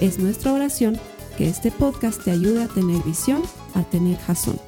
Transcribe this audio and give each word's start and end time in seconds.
Es 0.00 0.18
nuestra 0.18 0.52
oración 0.52 0.98
que 1.38 1.48
este 1.48 1.70
podcast 1.70 2.22
te 2.22 2.30
ayude 2.30 2.64
a 2.64 2.68
tener 2.68 3.02
visión, 3.02 3.42
a 3.74 3.82
tener 3.82 4.18
jazón. 4.18 4.60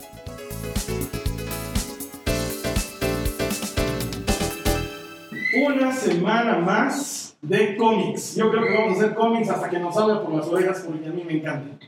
Una 5.66 5.92
semana 5.92 6.58
más 6.60 7.36
de 7.42 7.76
cómics. 7.76 8.36
Yo 8.36 8.50
creo 8.50 8.64
que 8.64 8.72
vamos 8.72 8.96
a 8.98 9.02
hacer 9.02 9.14
cómics 9.14 9.50
hasta 9.50 9.68
que 9.68 9.78
nos 9.78 9.94
salga 9.94 10.22
por 10.22 10.34
las 10.34 10.46
orejas 10.46 10.82
porque 10.86 11.08
a 11.08 11.12
mí 11.12 11.22
me 11.26 11.34
encanta. 11.34 11.86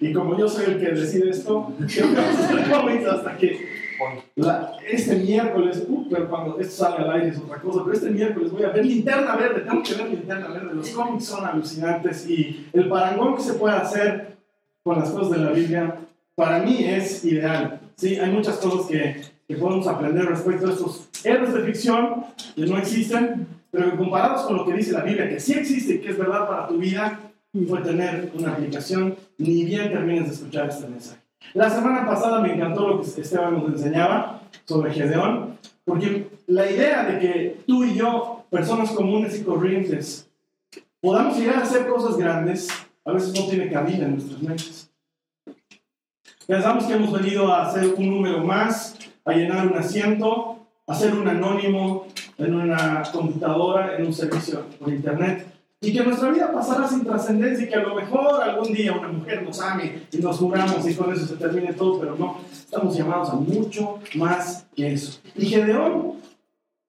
Y 0.00 0.12
como 0.12 0.36
yo 0.36 0.48
soy 0.48 0.64
el 0.64 0.80
que 0.80 0.90
decide 0.90 1.30
esto, 1.30 1.72
creo 1.78 2.08
que 2.08 2.16
vamos 2.16 2.40
a 2.40 2.44
hacer 2.44 2.70
cómics 2.70 3.06
hasta 3.06 3.36
que 3.36 3.69
la- 4.36 4.76
este 4.88 5.16
miércoles, 5.16 5.84
uh, 5.88 6.06
pero 6.10 6.28
cuando 6.28 6.58
esto 6.60 6.84
salga 6.84 7.04
al 7.04 7.12
aire 7.12 7.28
es 7.28 7.38
otra 7.38 7.58
cosa, 7.60 7.80
pero 7.84 7.94
este 7.96 8.10
miércoles 8.10 8.50
voy 8.52 8.64
a 8.64 8.70
ver 8.70 8.84
Linterna 8.86 9.36
Verde, 9.36 9.60
tengo 9.60 9.82
que 9.82 9.94
ver 9.94 10.08
Linterna 10.10 10.48
Verde, 10.48 10.74
los 10.74 10.88
cómics 10.90 11.24
son 11.26 11.44
alucinantes 11.46 12.28
y 12.28 12.66
el 12.72 12.88
parangón 12.88 13.36
que 13.36 13.42
se 13.42 13.54
puede 13.54 13.76
hacer 13.76 14.36
con 14.82 14.98
las 14.98 15.10
cosas 15.10 15.32
de 15.32 15.38
la 15.44 15.50
Biblia, 15.52 15.96
para 16.34 16.60
mí 16.60 16.84
es 16.84 17.24
ideal. 17.24 17.80
Sí, 17.96 18.16
hay 18.16 18.30
muchas 18.30 18.56
cosas 18.56 18.86
que, 18.86 19.20
que 19.46 19.56
podemos 19.56 19.86
aprender 19.86 20.24
respecto 20.24 20.66
a 20.68 20.72
estos 20.72 21.08
héroes 21.22 21.52
de 21.52 21.62
ficción 21.64 22.24
que 22.56 22.64
no 22.66 22.78
existen, 22.78 23.46
pero 23.70 23.90
que 23.90 23.96
comparados 23.98 24.42
con 24.46 24.56
lo 24.56 24.64
que 24.64 24.72
dice 24.72 24.92
la 24.92 25.02
Biblia, 25.02 25.28
que 25.28 25.38
sí 25.38 25.52
existe 25.52 25.94
y 25.94 25.98
que 25.98 26.10
es 26.10 26.18
verdad 26.18 26.48
para 26.48 26.66
tu 26.66 26.78
vida, 26.78 27.20
puede 27.68 27.84
tener 27.84 28.30
una 28.34 28.52
aplicación, 28.52 29.16
ni 29.36 29.64
bien 29.64 29.90
termines 29.92 30.28
de 30.28 30.34
escuchar 30.34 30.68
este 30.70 30.88
mensaje. 30.88 31.20
La 31.54 31.68
semana 31.68 32.06
pasada 32.06 32.40
me 32.40 32.54
encantó 32.54 32.86
lo 32.86 33.00
que 33.00 33.20
Esteban 33.20 33.54
nos 33.54 33.68
enseñaba 33.70 34.42
sobre 34.64 34.92
Gedeón, 34.92 35.58
porque 35.84 36.28
la 36.46 36.70
idea 36.70 37.04
de 37.04 37.18
que 37.18 37.60
tú 37.66 37.84
y 37.84 37.94
yo, 37.94 38.44
personas 38.50 38.90
comunes 38.92 39.38
y 39.38 39.44
corrientes, 39.44 40.28
podamos 41.00 41.38
llegar 41.38 41.56
a 41.56 41.62
hacer 41.62 41.88
cosas 41.88 42.16
grandes, 42.16 42.68
a 43.04 43.12
veces 43.12 43.34
no 43.34 43.48
tiene 43.48 43.70
cabida 43.70 44.04
en 44.04 44.16
nuestras 44.16 44.42
mentes. 44.42 44.90
Pensamos 46.46 46.84
que 46.84 46.94
hemos 46.94 47.12
venido 47.12 47.52
a 47.52 47.66
hacer 47.66 47.94
un 47.96 48.10
número 48.10 48.44
más, 48.44 48.96
a 49.24 49.32
llenar 49.32 49.66
un 49.66 49.78
asiento, 49.78 50.58
a 50.86 50.94
ser 50.94 51.14
un 51.14 51.28
anónimo 51.28 52.06
en 52.38 52.54
una 52.54 53.02
computadora, 53.12 53.96
en 53.96 54.06
un 54.06 54.12
servicio 54.12 54.64
por 54.78 54.92
internet. 54.92 55.46
Y 55.82 55.94
que 55.94 56.04
nuestra 56.04 56.30
vida 56.30 56.52
pasará 56.52 56.86
sin 56.86 57.04
trascendencia 57.04 57.64
y 57.64 57.68
que 57.68 57.74
a 57.74 57.82
lo 57.82 57.94
mejor 57.94 58.42
algún 58.42 58.70
día 58.74 58.92
una 58.92 59.08
mujer 59.08 59.42
nos 59.42 59.62
ame 59.62 60.02
y 60.12 60.18
nos 60.18 60.36
juramos 60.36 60.86
y 60.86 60.94
con 60.94 61.10
eso 61.10 61.26
se 61.26 61.36
termine 61.36 61.72
todo, 61.72 61.98
pero 61.98 62.16
no, 62.16 62.36
estamos 62.52 62.94
llamados 62.94 63.30
a 63.30 63.36
mucho 63.36 63.98
más 64.16 64.66
que 64.76 64.92
eso. 64.92 65.20
Y 65.34 65.46
Gedeón, 65.46 66.16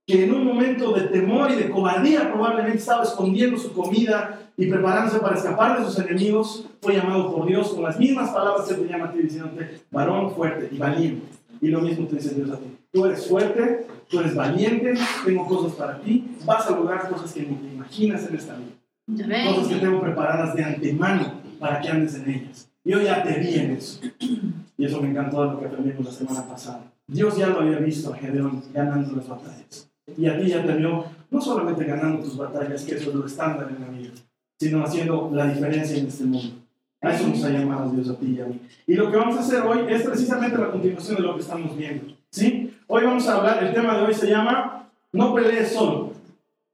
que 0.05 0.25
en 0.25 0.33
un 0.33 0.45
momento 0.45 0.91
de 0.91 1.07
temor 1.07 1.51
y 1.51 1.55
de 1.55 1.69
cobardía 1.69 2.33
probablemente 2.33 2.79
estaba 2.79 3.03
escondiendo 3.03 3.57
su 3.57 3.71
comida 3.71 4.41
y 4.57 4.67
preparándose 4.67 5.19
para 5.19 5.37
escapar 5.37 5.79
de 5.79 5.85
sus 5.85 5.97
enemigos, 5.97 6.65
fue 6.81 6.95
llamado 6.95 7.33
por 7.33 7.47
Dios 7.47 7.69
con 7.69 7.83
las 7.83 7.97
mismas 7.97 8.31
palabras 8.31 8.67
que 8.67 8.73
te 8.73 8.89
llama 8.89 9.05
a 9.05 9.11
ti 9.13 9.19
diciéndote, 9.19 9.83
varón 9.89 10.31
fuerte 10.31 10.67
y 10.69 10.77
valiente. 10.77 11.27
Y 11.61 11.69
lo 11.69 11.79
mismo 11.79 12.07
te 12.07 12.17
dice 12.17 12.35
Dios 12.35 12.49
a 12.49 12.57
ti. 12.57 12.77
Tú 12.91 13.05
eres 13.05 13.25
fuerte, 13.25 13.87
tú 14.09 14.19
eres 14.19 14.35
valiente, 14.35 14.95
tengo 15.23 15.47
cosas 15.47 15.71
para 15.77 16.01
ti, 16.01 16.35
vas 16.43 16.67
a 16.67 16.71
lograr 16.71 17.07
cosas 17.07 17.31
que 17.31 17.43
ni 17.43 17.55
te 17.55 17.73
imaginas 17.73 18.27
en 18.27 18.35
esta 18.35 18.55
vida. 18.55 18.80
Cosas 19.17 19.67
que 19.67 19.75
tengo 19.75 20.01
preparadas 20.01 20.55
de 20.55 20.63
antemano 20.63 21.41
para 21.59 21.81
que 21.81 21.89
andes 21.89 22.15
en 22.15 22.29
ellas. 22.29 22.69
Yo 22.83 23.01
ya 23.01 23.23
te 23.23 23.39
vi 23.39 23.55
en 23.55 23.71
eso. 23.71 24.01
Y 24.77 24.85
eso 24.85 24.99
me 24.99 25.09
encantó 25.09 25.43
de 25.43 25.51
lo 25.51 25.59
que 25.59 25.67
aprendimos 25.67 26.05
la 26.05 26.11
semana 26.11 26.47
pasada. 26.47 26.91
Dios 27.05 27.37
ya 27.37 27.47
lo 27.49 27.59
había 27.59 27.77
visto 27.77 28.11
a 28.11 28.17
Gedeón 28.17 28.63
ganando 28.73 29.15
las 29.15 29.27
batallas. 29.27 29.91
Y 30.17 30.25
a 30.25 30.39
ti 30.39 30.47
ya 30.47 30.65
te 30.65 30.73
vio 30.73 31.05
no 31.29 31.39
solamente 31.39 31.83
ganando 31.83 32.23
tus 32.23 32.35
batallas, 32.35 32.83
que 32.83 32.95
eso 32.95 33.09
es 33.11 33.15
lo 33.15 33.27
estándar 33.27 33.69
en 33.69 33.79
la 33.79 33.89
vida, 33.89 34.11
sino 34.59 34.83
haciendo 34.83 35.29
la 35.31 35.45
diferencia 35.45 35.97
en 35.97 36.07
este 36.07 36.23
mundo. 36.23 36.55
A 36.99 37.13
eso 37.13 37.27
nos 37.27 37.43
ha 37.43 37.49
llamado 37.49 37.91
Dios 37.91 38.09
a 38.09 38.15
ti 38.15 38.35
y 38.37 38.41
a 38.41 38.45
mí. 38.45 38.59
Y 38.87 38.95
lo 38.95 39.11
que 39.11 39.17
vamos 39.17 39.37
a 39.37 39.41
hacer 39.41 39.61
hoy 39.61 39.85
es 39.87 40.01
precisamente 40.01 40.57
la 40.57 40.71
continuación 40.71 41.17
de 41.17 41.21
lo 41.21 41.35
que 41.35 41.41
estamos 41.41 41.77
viendo. 41.77 42.15
¿sí? 42.31 42.73
Hoy 42.87 43.03
vamos 43.03 43.27
a 43.27 43.35
hablar, 43.35 43.63
el 43.63 43.73
tema 43.75 43.97
de 43.97 44.03
hoy 44.03 44.13
se 44.15 44.29
llama 44.29 44.89
No 45.11 45.35
pelees 45.35 45.73
solo, 45.73 46.13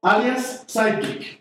alias 0.00 0.64
Sidekick. 0.66 1.37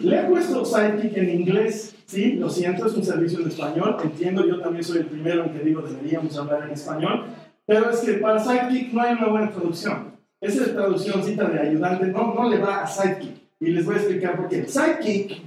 Le 0.00 0.20
he 0.20 0.24
puesto 0.24 0.64
Sidekick 0.64 1.16
en 1.16 1.30
inglés, 1.40 1.94
sí, 2.06 2.32
lo 2.32 2.48
siento, 2.48 2.86
es 2.86 2.94
un 2.94 3.04
servicio 3.04 3.40
en 3.40 3.48
español, 3.48 3.96
entiendo, 4.02 4.46
yo 4.46 4.60
también 4.60 4.84
soy 4.84 4.98
el 4.98 5.06
primero 5.06 5.44
en 5.44 5.52
que 5.52 5.60
digo 5.60 5.82
deberíamos 5.82 6.36
hablar 6.36 6.64
en 6.64 6.70
español, 6.70 7.24
pero 7.66 7.90
es 7.90 8.00
que 8.00 8.14
para 8.14 8.38
Sidekick 8.38 8.92
no 8.92 9.02
hay 9.02 9.14
una 9.14 9.28
buena 9.28 9.50
traducción. 9.50 10.12
Esa 10.40 10.72
traduccióncita 10.72 11.44
de 11.48 11.60
ayudante 11.60 12.06
no, 12.06 12.34
no 12.34 12.48
le 12.48 12.58
va 12.58 12.82
a 12.82 12.86
Sidekick. 12.86 13.36
Y 13.60 13.70
les 13.70 13.84
voy 13.84 13.96
a 13.96 13.98
explicar 13.98 14.36
por 14.36 14.48
qué. 14.48 14.64
Sidekick 14.66 15.42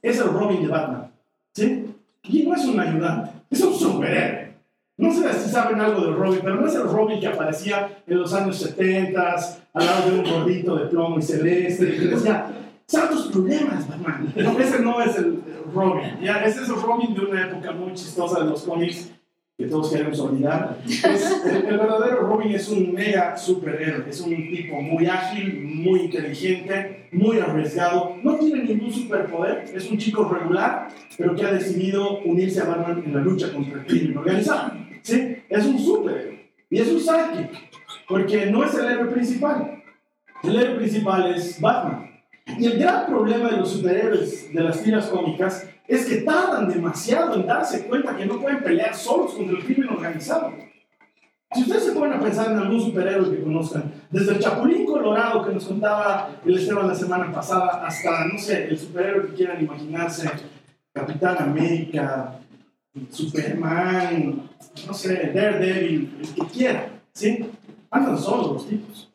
es 0.00 0.18
el 0.18 0.28
Robin 0.28 0.62
de 0.62 0.68
Batman, 0.68 1.12
¿sí? 1.52 1.94
Y 2.24 2.46
no 2.46 2.54
es 2.54 2.64
un 2.64 2.80
ayudante, 2.80 3.30
es 3.50 3.60
un 3.60 3.74
superhéroe. 3.74 4.54
No 4.96 5.12
sé 5.12 5.32
si 5.32 5.50
saben 5.50 5.80
algo 5.80 6.00
del 6.02 6.14
Robin, 6.14 6.40
pero 6.42 6.56
no 6.56 6.66
es 6.66 6.74
el 6.74 6.84
Robin 6.84 7.20
que 7.20 7.26
aparecía 7.26 8.02
en 8.06 8.18
los 8.18 8.32
años 8.32 8.56
70 8.56 9.34
al 9.74 9.86
lado 9.86 10.10
de 10.10 10.18
un 10.18 10.24
gordito 10.24 10.76
de 10.76 10.86
plomo 10.86 11.18
y 11.18 11.22
celeste, 11.22 11.96
y 11.96 12.08
que 12.08 12.16
decía, 12.86 13.00
santos 13.00 13.28
problemas, 13.32 13.88
Batman. 13.88 14.32
No, 14.36 14.58
ese 14.58 14.80
no 14.80 15.00
es 15.02 15.16
el 15.16 15.40
Robin, 15.74 16.18
ya, 16.22 16.44
ese 16.44 16.62
es 16.62 16.68
el 16.68 16.76
Robin 16.80 17.14
de 17.14 17.20
una 17.20 17.46
época 17.48 17.72
muy 17.72 17.92
chistosa 17.94 18.40
de 18.44 18.50
los 18.50 18.62
cómics 18.62 19.10
que 19.56 19.66
todos 19.66 19.92
queremos 19.92 20.18
olvidar. 20.18 20.78
Es- 20.86 21.42
el, 21.46 21.56
el 21.66 21.78
verdadero 21.78 22.22
Robin 22.22 22.50
es 22.52 22.68
un 22.68 22.92
mega 22.92 23.36
superhéroe, 23.36 24.08
es 24.08 24.20
un 24.20 24.34
tipo 24.34 24.80
muy 24.82 25.06
ágil, 25.06 25.62
muy 25.62 26.00
inteligente, 26.00 27.08
muy 27.12 27.38
arriesgado, 27.38 28.16
no 28.22 28.34
tiene 28.36 28.64
ningún 28.64 28.92
superpoder, 28.92 29.64
es 29.72 29.88
un 29.90 29.96
chico 29.98 30.24
regular, 30.28 30.88
pero 31.16 31.36
que 31.36 31.44
ha 31.46 31.52
decidido 31.52 32.18
unirse 32.24 32.60
a 32.60 32.64
Batman 32.64 33.02
en 33.06 33.14
la 33.14 33.20
lucha 33.20 33.52
contra 33.52 33.78
el 33.80 33.86
crimen 33.86 34.18
organizado. 34.18 34.72
¿sí? 35.02 35.36
Es 35.48 35.64
un 35.66 35.78
superhéroe 35.78 36.50
y 36.70 36.80
es 36.80 36.88
un 36.88 36.98
sidekick, 37.00 37.50
porque 38.08 38.46
no 38.46 38.64
es 38.64 38.74
el 38.74 38.86
héroe 38.86 39.06
principal. 39.12 39.82
El 40.42 40.56
héroe 40.56 40.76
principal 40.78 41.32
es 41.32 41.60
Batman. 41.60 42.10
Y 42.46 42.66
el 42.66 42.78
gran 42.78 43.06
problema 43.06 43.50
de 43.50 43.56
los 43.58 43.72
superhéroes 43.72 44.52
de 44.52 44.60
las 44.62 44.82
tiras 44.82 45.06
cómicas 45.06 45.66
es 45.88 46.06
que 46.06 46.16
tardan 46.18 46.68
demasiado 46.68 47.34
en 47.34 47.46
darse 47.46 47.86
cuenta 47.86 48.16
que 48.16 48.26
no 48.26 48.40
pueden 48.40 48.62
pelear 48.62 48.94
solos 48.94 49.34
contra 49.34 49.56
el 49.56 49.64
crimen 49.64 49.88
organizado. 49.90 50.52
Si 51.52 51.62
ustedes 51.62 51.84
se 51.84 51.92
ponen 51.92 52.14
a 52.14 52.20
pensar 52.20 52.50
en 52.50 52.58
algún 52.58 52.80
superhéroe 52.80 53.30
que 53.30 53.42
conozcan, 53.42 53.92
desde 54.10 54.32
el 54.32 54.40
Chapulín 54.40 54.84
Colorado 54.84 55.44
que 55.44 55.54
nos 55.54 55.64
contaba 55.64 56.30
el 56.44 56.58
Esteban 56.58 56.88
la 56.88 56.94
semana 56.94 57.32
pasada, 57.32 57.86
hasta, 57.86 58.26
no 58.26 58.38
sé, 58.38 58.64
el 58.68 58.78
superhéroe 58.78 59.28
que 59.28 59.34
quieran 59.34 59.62
imaginarse, 59.62 60.28
Capitán 60.92 61.36
América, 61.40 62.40
Superman, 63.10 64.48
no 64.86 64.94
sé, 64.94 65.30
Daredevil, 65.34 66.18
el 66.20 66.34
que 66.34 66.52
quiera, 66.52 66.88
¿sí? 67.12 67.50
Andan 67.90 68.18
solos 68.18 68.52
los 68.52 68.68
tipos. 68.68 69.12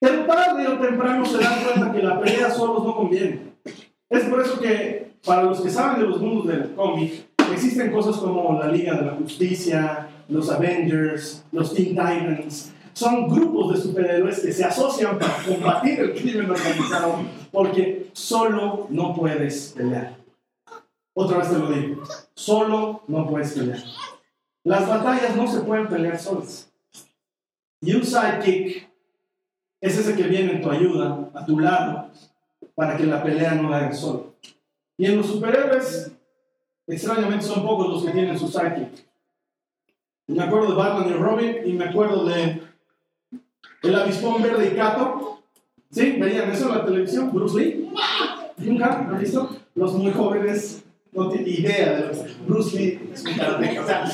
Pero 0.00 0.26
tarde 0.26 0.66
o 0.68 0.78
temprano 0.78 1.26
se 1.26 1.38
dan 1.38 1.64
cuenta 1.64 1.92
que 1.92 2.02
la 2.02 2.20
pelea 2.20 2.50
solos 2.50 2.84
no 2.84 2.94
conviene. 2.94 3.54
Es 4.08 4.24
por 4.24 4.40
eso 4.40 4.60
que, 4.60 5.12
para 5.24 5.42
los 5.42 5.60
que 5.60 5.70
saben 5.70 6.00
de 6.00 6.06
los 6.06 6.20
mundos 6.20 6.46
del 6.46 6.74
cómic, 6.74 7.26
existen 7.52 7.90
cosas 7.90 8.16
como 8.16 8.58
la 8.58 8.68
Liga 8.68 8.94
de 8.94 9.06
la 9.06 9.12
Justicia, 9.12 10.08
los 10.28 10.50
Avengers, 10.50 11.44
los 11.52 11.74
Teen 11.74 11.88
Titans. 11.88 12.72
Son 12.92 13.28
grupos 13.28 13.74
de 13.74 13.80
superhéroes 13.80 14.40
que 14.40 14.52
se 14.52 14.64
asocian 14.64 15.18
para 15.18 15.42
combatir 15.44 16.00
el 16.00 16.14
crimen 16.14 16.50
organizado 16.50 17.16
porque 17.52 18.10
solo 18.12 18.86
no 18.90 19.14
puedes 19.14 19.72
pelear. 19.76 20.16
Otra 21.14 21.38
vez 21.38 21.50
te 21.50 21.58
lo 21.58 21.70
digo, 21.70 22.02
solo 22.34 23.02
no 23.08 23.26
puedes 23.28 23.52
pelear. 23.52 23.82
Las 24.64 24.88
batallas 24.88 25.36
no 25.36 25.46
se 25.46 25.60
pueden 25.60 25.88
pelear 25.88 26.18
solas. 26.18 26.72
Y 27.80 27.94
un 27.94 28.04
sidekick 28.04 28.87
es 29.80 29.98
ese 29.98 30.16
que 30.16 30.24
viene 30.24 30.52
en 30.52 30.62
tu 30.62 30.70
ayuda, 30.70 31.30
a 31.34 31.44
tu 31.44 31.58
lado, 31.58 32.10
para 32.74 32.96
que 32.96 33.04
la 33.04 33.22
pelea 33.22 33.54
no 33.54 33.70
la 33.70 33.78
hagas 33.78 34.00
solo. 34.00 34.34
Y 34.96 35.06
en 35.06 35.16
los 35.16 35.26
superhéroes, 35.26 36.12
extrañamente 36.86 37.44
son 37.44 37.64
pocos 37.64 37.88
los 37.88 38.04
que 38.04 38.10
tienen 38.10 38.38
su 38.38 38.48
sidekick. 38.48 39.06
Me 40.26 40.42
acuerdo 40.42 40.70
de 40.70 40.74
Batman 40.74 41.08
y 41.08 41.12
Robin 41.12 41.56
y 41.64 41.72
me 41.72 41.86
acuerdo 41.86 42.24
de 42.26 42.60
El 43.82 43.94
Avispón 43.94 44.42
Verde 44.42 44.72
y 44.72 44.76
Cato. 44.76 45.42
¿Sí? 45.90 46.16
¿Veían 46.18 46.50
eso 46.50 46.68
en 46.68 46.78
la 46.78 46.84
televisión? 46.84 47.32
Bruce 47.32 47.58
Lee. 47.58 47.90
¿Nunca? 48.58 49.06
¿Han 49.08 49.18
visto? 49.18 49.48
Los 49.74 49.94
muy 49.94 50.12
jóvenes 50.12 50.84
no 51.12 51.30
tiene 51.30 51.48
idea 51.48 51.92
de 51.92 52.06
lo 52.08 52.24
que 52.24 52.32
Bruce 52.46 52.76
Lee 52.76 53.10
es 53.12 53.24
un 53.24 53.30
o 53.32 53.86
sea, 53.86 54.04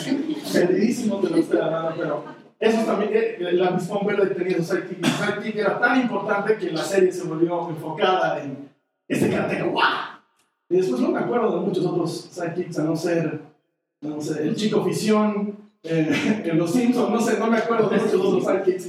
perdidísimo 0.52 1.20
de 1.20 1.30
lo 1.30 1.36
estoy 1.36 1.58
hablando, 1.58 1.94
pero 1.96 2.24
eso 2.60 2.84
también, 2.84 3.10
eh, 3.12 3.38
la 3.52 3.70
misma 3.70 4.00
Verde 4.04 4.34
tenía 4.34 4.62
sidekick, 4.62 5.04
sidekick 5.04 5.56
era 5.56 5.78
tan 5.78 6.00
importante 6.00 6.56
que 6.56 6.70
la 6.70 6.82
serie 6.82 7.12
se 7.12 7.24
volvió 7.24 7.68
enfocada 7.68 8.42
en 8.42 8.68
este 9.08 9.28
karateca, 9.28 9.64
¡guau! 9.64 10.14
Y 10.68 10.76
después 10.76 11.00
no 11.00 11.10
me 11.10 11.18
acuerdo 11.18 11.60
de 11.60 11.66
muchos 11.66 11.84
otros 11.84 12.30
sidekicks, 12.32 12.78
a 12.78 12.84
no 12.84 12.96
ser, 12.96 13.40
no 14.00 14.20
sé, 14.20 14.42
el 14.42 14.56
chico 14.56 14.84
Fisión, 14.84 15.56
eh, 15.82 16.42
en 16.44 16.58
Los 16.58 16.72
Simpsons, 16.72 17.10
no 17.10 17.20
sé, 17.20 17.38
no 17.38 17.48
me 17.48 17.58
acuerdo 17.58 17.88
de 17.88 17.98
muchos 17.98 18.20
otros 18.20 18.44
sidekicks. 18.44 18.88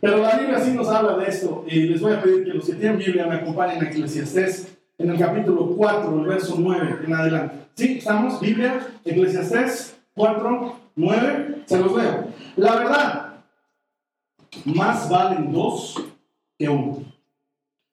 Pero 0.00 0.18
la 0.18 0.38
Biblia 0.38 0.60
sí 0.60 0.72
nos 0.72 0.88
habla 0.88 1.18
de 1.18 1.28
esto, 1.28 1.64
y 1.68 1.80
les 1.82 2.00
voy 2.00 2.12
a 2.12 2.22
pedir 2.22 2.44
que 2.44 2.54
los 2.54 2.64
que 2.64 2.74
tienen 2.74 2.98
Biblia 2.98 3.26
me 3.26 3.36
acompañen 3.36 3.84
a 3.84 3.88
Eclesiastés 3.88 4.78
en 4.96 5.10
el 5.10 5.18
capítulo 5.18 5.74
4, 5.76 6.20
el 6.20 6.26
verso 6.26 6.56
9 6.58 7.00
en 7.06 7.14
adelante. 7.14 7.54
¿Sí? 7.74 7.98
¿Estamos? 7.98 8.40
Biblia, 8.40 8.86
Eclesiastés 9.04 9.96
4, 10.14 10.79
9, 10.96 11.62
se 11.66 11.78
los 11.78 11.96
leo. 11.96 12.28
La 12.56 12.74
verdad, 12.76 13.44
más 14.64 15.08
valen 15.08 15.52
dos 15.52 16.02
que 16.58 16.68
uno, 16.68 17.04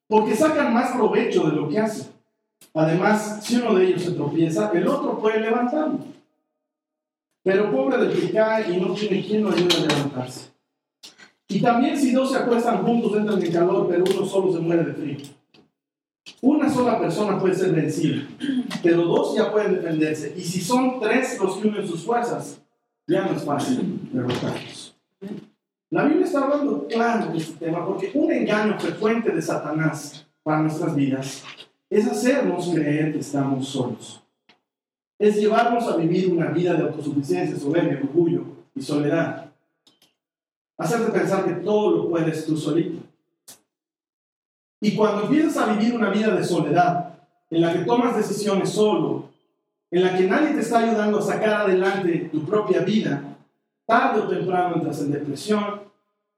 porque 0.06 0.34
sacan 0.34 0.74
más 0.74 0.92
provecho 0.92 1.48
de 1.48 1.56
lo 1.56 1.68
que 1.68 1.78
hacen. 1.78 2.08
Además, 2.74 3.40
si 3.42 3.56
uno 3.56 3.74
de 3.74 3.86
ellos 3.86 4.02
se 4.02 4.12
tropieza, 4.12 4.70
el 4.74 4.86
otro 4.86 5.18
puede 5.18 5.40
levantarlo. 5.40 5.98
Pero 7.42 7.72
pobre 7.72 7.96
del 7.96 8.12
que 8.12 8.72
y 8.72 8.76
no 8.80 8.92
tiene 8.94 9.24
quien 9.24 9.42
lo 9.42 9.50
ayude 9.50 9.74
a 9.76 9.86
levantarse. 9.86 10.50
Y 11.48 11.60
también 11.62 11.96
si 11.96 12.12
dos 12.12 12.30
se 12.30 12.38
acuestan 12.38 12.84
juntos 12.84 13.16
entran 13.16 13.42
en 13.42 13.52
calor, 13.52 13.88
pero 13.88 14.04
uno 14.04 14.26
solo 14.26 14.52
se 14.52 14.58
muere 14.58 14.84
de 14.84 14.92
frío. 14.92 15.16
Una 16.42 16.68
sola 16.68 17.00
persona 17.00 17.38
puede 17.38 17.54
ser 17.54 17.72
vencida, 17.72 18.28
pero 18.82 19.02
dos 19.02 19.34
ya 19.34 19.50
pueden 19.50 19.76
defenderse. 19.76 20.34
Y 20.36 20.42
si 20.42 20.60
son 20.60 21.00
tres 21.00 21.38
los 21.40 21.56
que 21.56 21.68
unen 21.68 21.88
sus 21.88 22.04
fuerzas, 22.04 22.60
ya 23.08 23.24
no 23.24 23.32
es 23.32 23.42
fácil 23.42 24.08
derrotarlos. 24.12 24.94
La 25.90 26.04
Biblia 26.04 26.26
está 26.26 26.44
hablando 26.44 26.86
claro 26.86 27.32
de 27.32 27.38
este 27.38 27.64
tema 27.64 27.84
porque 27.84 28.10
un 28.14 28.30
engaño 28.30 28.78
frecuente 28.78 29.32
de 29.32 29.40
Satanás 29.40 30.26
para 30.42 30.60
nuestras 30.60 30.94
vidas 30.94 31.42
es 31.88 32.06
hacernos 32.06 32.68
creer 32.68 33.12
que 33.12 33.20
estamos 33.20 33.66
solos. 33.66 34.22
Es 35.18 35.36
llevarnos 35.36 35.88
a 35.88 35.96
vivir 35.96 36.30
una 36.30 36.50
vida 36.50 36.74
de 36.74 36.82
autosuficiencia, 36.82 37.58
soberbia, 37.58 37.98
orgullo 38.02 38.44
y 38.74 38.82
soledad. 38.82 39.50
Hacerte 40.76 41.10
pensar 41.10 41.46
que 41.46 41.54
todo 41.54 41.96
lo 41.96 42.10
puedes 42.10 42.44
tú 42.44 42.56
solito. 42.56 43.02
Y 44.80 44.94
cuando 44.94 45.24
empiezas 45.24 45.56
a 45.56 45.72
vivir 45.72 45.94
una 45.94 46.10
vida 46.10 46.36
de 46.36 46.44
soledad, 46.44 47.18
en 47.50 47.62
la 47.62 47.72
que 47.72 47.80
tomas 47.80 48.16
decisiones 48.16 48.68
solo, 48.68 49.27
en 49.90 50.02
la 50.02 50.16
que 50.16 50.24
nadie 50.24 50.54
te 50.54 50.60
está 50.60 50.80
ayudando 50.80 51.18
a 51.18 51.22
sacar 51.22 51.62
adelante 51.62 52.28
tu 52.30 52.44
propia 52.44 52.80
vida, 52.80 53.22
tarde 53.86 54.20
o 54.20 54.28
temprano 54.28 54.76
entras 54.76 55.00
en 55.00 55.12
depresión 55.12 55.80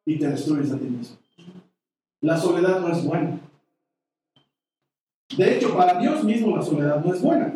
y 0.04 0.18
te 0.18 0.28
destruyes 0.28 0.72
a 0.72 0.78
ti 0.78 0.84
mismo. 0.84 1.16
La 2.20 2.36
soledad 2.36 2.80
no 2.80 2.88
es 2.88 3.04
buena. 3.04 3.38
De 5.36 5.56
hecho, 5.56 5.76
para 5.76 5.98
Dios 5.98 6.22
mismo 6.24 6.56
la 6.56 6.62
soledad 6.62 7.04
no 7.04 7.14
es 7.14 7.20
buena. 7.20 7.54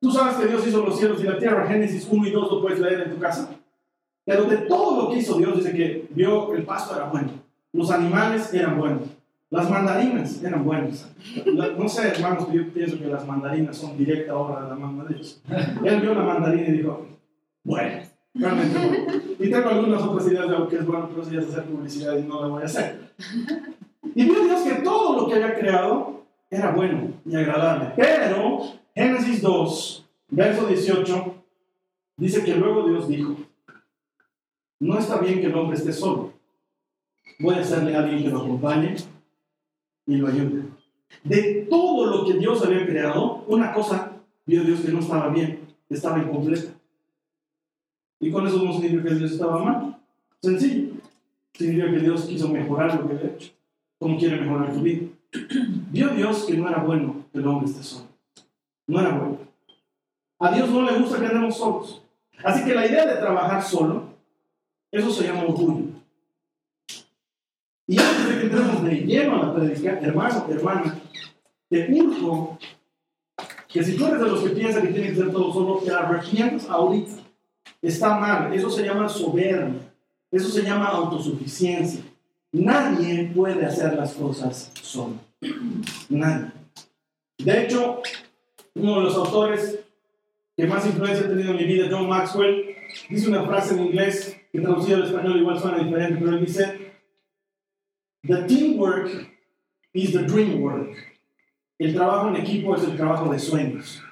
Tú 0.00 0.10
sabes 0.10 0.36
que 0.36 0.46
Dios 0.46 0.66
hizo 0.66 0.84
los 0.84 0.98
cielos 0.98 1.22
y 1.22 1.26
la 1.26 1.38
tierra, 1.38 1.66
Génesis 1.66 2.08
1 2.10 2.26
y 2.26 2.30
2 2.30 2.50
lo 2.50 2.62
puedes 2.62 2.80
leer 2.80 3.02
en 3.02 3.10
tu 3.14 3.18
casa. 3.20 3.50
Pero 4.24 4.44
de 4.44 4.58
todo 4.58 5.02
lo 5.02 5.10
que 5.10 5.18
hizo 5.18 5.36
Dios, 5.36 5.56
dice 5.56 5.72
que 5.72 6.08
vio 6.10 6.54
el 6.54 6.64
pasto 6.64 6.94
era 6.96 7.06
bueno, 7.06 7.30
los 7.72 7.90
animales 7.90 8.52
eran 8.54 8.78
buenos, 8.78 9.02
las 9.50 9.68
mandarinas 9.68 10.42
eran 10.44 10.64
buenas. 10.64 11.10
no 11.76 11.88
sé, 11.88 12.08
hermanos, 12.08 12.46
yo 12.52 12.72
pienso 12.72 12.98
que 12.98 13.06
las 13.06 13.26
mandarinas 13.26 13.76
son 13.76 13.98
directa 13.98 14.36
obra 14.36 14.62
de 14.62 14.68
la 14.68 14.76
mano 14.76 15.04
de 15.04 15.14
Dios. 15.14 15.42
Él 15.84 16.00
vio 16.00 16.14
la 16.14 16.22
mandarina 16.22 16.68
y 16.68 16.72
dijo, 16.72 17.06
bueno, 17.64 18.02
realmente 18.32 18.78
bueno. 18.78 19.22
Y 19.40 19.50
tengo 19.50 19.68
algunas 19.68 20.02
otras 20.02 20.28
ideas 20.28 20.48
de 20.48 20.56
lo 20.56 20.68
que 20.68 20.76
es 20.76 20.86
bueno, 20.86 21.08
pero 21.08 21.24
si 21.24 21.36
es 21.36 21.48
hacer 21.48 21.64
publicidad 21.64 22.16
y 22.16 22.22
no 22.22 22.40
la 22.42 22.46
voy 22.46 22.62
a 22.62 22.66
hacer. 22.66 23.12
Y 24.14 24.24
vio 24.24 24.44
Dios 24.44 24.60
que 24.62 24.74
todo 24.82 25.20
lo 25.20 25.26
que 25.26 25.34
había 25.34 25.58
creado 25.58 26.22
era 26.48 26.70
bueno 26.70 27.12
y 27.26 27.34
agradable. 27.34 27.92
Pero 27.96 28.60
Génesis 28.94 29.42
2, 29.42 30.08
verso 30.28 30.66
18, 30.66 31.34
dice 32.16 32.44
que 32.44 32.54
luego 32.54 32.88
Dios 32.88 33.08
dijo, 33.08 33.34
no 34.78 34.96
está 34.96 35.18
bien 35.18 35.40
que 35.40 35.46
el 35.46 35.54
hombre 35.56 35.76
esté 35.76 35.92
solo. 35.92 36.34
Voy 37.40 37.56
a 37.56 37.60
hacerle 37.60 37.96
a 37.96 38.00
alguien 38.00 38.22
que 38.22 38.30
lo 38.30 38.42
acompañe 38.42 38.94
y 40.10 40.16
lo 40.16 40.26
ayude. 40.26 40.64
De 41.22 41.66
todo 41.70 42.06
lo 42.06 42.24
que 42.24 42.34
Dios 42.34 42.64
había 42.64 42.84
creado, 42.84 43.44
una 43.46 43.72
cosa 43.72 44.12
vio 44.44 44.64
Dios 44.64 44.80
que 44.80 44.90
no 44.90 44.98
estaba 44.98 45.28
bien, 45.28 45.60
estaba 45.88 46.18
incompleta. 46.18 46.72
Y 48.18 48.30
con 48.30 48.46
eso 48.46 48.62
no 48.62 48.72
significa 48.72 49.04
que 49.04 49.14
Dios 49.14 49.32
estaba 49.32 49.62
mal. 49.62 49.98
Sencillo. 50.42 50.94
Significa 51.54 51.90
que 51.90 51.98
Dios 52.00 52.24
quiso 52.24 52.48
mejorar 52.48 52.94
lo 52.96 53.06
que 53.06 53.14
había 53.14 53.30
hecho. 53.30 53.52
Como 53.98 54.18
quiere 54.18 54.40
mejorar 54.40 54.72
tu 54.72 54.80
vida. 54.80 55.06
Vio 55.90 56.08
Dios 56.08 56.44
que 56.44 56.56
no 56.56 56.68
era 56.68 56.82
bueno 56.82 57.24
que 57.32 57.38
el 57.38 57.46
hombre 57.46 57.70
esté 57.70 57.82
solo. 57.82 58.06
No 58.86 59.00
era 59.00 59.16
bueno. 59.16 59.38
A 60.40 60.52
Dios 60.52 60.70
no 60.70 60.82
le 60.82 60.98
gusta 60.98 61.20
que 61.20 61.26
andemos 61.26 61.56
solos. 61.56 62.02
Así 62.42 62.64
que 62.64 62.74
la 62.74 62.86
idea 62.86 63.06
de 63.06 63.20
trabajar 63.20 63.62
solo, 63.62 64.04
eso 64.90 65.10
se 65.10 65.24
llama 65.24 65.42
orgullo. 65.42 65.89
Lleno 69.10 69.36
a 69.36 69.46
la 69.46 69.54
predica, 69.54 69.98
hermano, 70.00 70.46
hermana, 70.48 70.98
te 71.68 71.92
urjo 71.92 72.58
que 73.68 73.84
si 73.84 73.96
tú 73.96 74.06
eres 74.06 74.20
de 74.20 74.26
los 74.26 74.42
que 74.42 74.50
piensan 74.50 74.82
que 74.82 74.92
tiene 74.92 75.08
que 75.10 75.16
ser 75.16 75.30
todo 75.30 75.52
solo, 75.52 75.80
te 75.84 75.92
arrepientas 75.92 76.68
ahorita. 76.68 77.12
Está 77.80 78.18
mal. 78.18 78.52
Eso 78.52 78.68
se 78.68 78.84
llama 78.84 79.08
soberbia. 79.08 79.80
Eso 80.30 80.48
se 80.48 80.62
llama 80.62 80.86
autosuficiencia. 80.86 82.02
Nadie 82.52 83.30
puede 83.34 83.64
hacer 83.64 83.94
las 83.94 84.14
cosas 84.14 84.72
solo. 84.82 85.14
Nadie. 86.08 86.50
De 87.38 87.64
hecho, 87.64 88.02
uno 88.74 88.96
de 88.96 89.02
los 89.04 89.16
autores 89.16 89.78
que 90.56 90.66
más 90.66 90.84
influencia 90.86 91.26
ha 91.26 91.28
tenido 91.28 91.52
en 91.52 91.56
mi 91.56 91.64
vida, 91.64 91.88
John 91.90 92.08
Maxwell, 92.08 92.74
dice 93.08 93.28
una 93.28 93.44
frase 93.44 93.74
en 93.74 93.86
inglés 93.86 94.36
que 94.52 94.60
traducida 94.60 94.96
al 94.96 95.04
español 95.04 95.38
igual 95.38 95.60
suena 95.60 95.78
diferente, 95.78 96.18
pero 96.20 96.36
él 96.36 96.44
dice, 96.44 96.89
The 98.22 98.46
teamwork 98.46 99.10
is 99.94 100.12
the 100.12 100.22
dream 100.24 100.60
work. 100.60 100.94
El 101.78 101.94
trabajo 101.94 102.28
en 102.28 102.36
equipo 102.36 102.76
es 102.76 102.84
el 102.84 102.96
trabajo 102.96 103.32
de 103.32 103.38
sueños. 103.38 104.02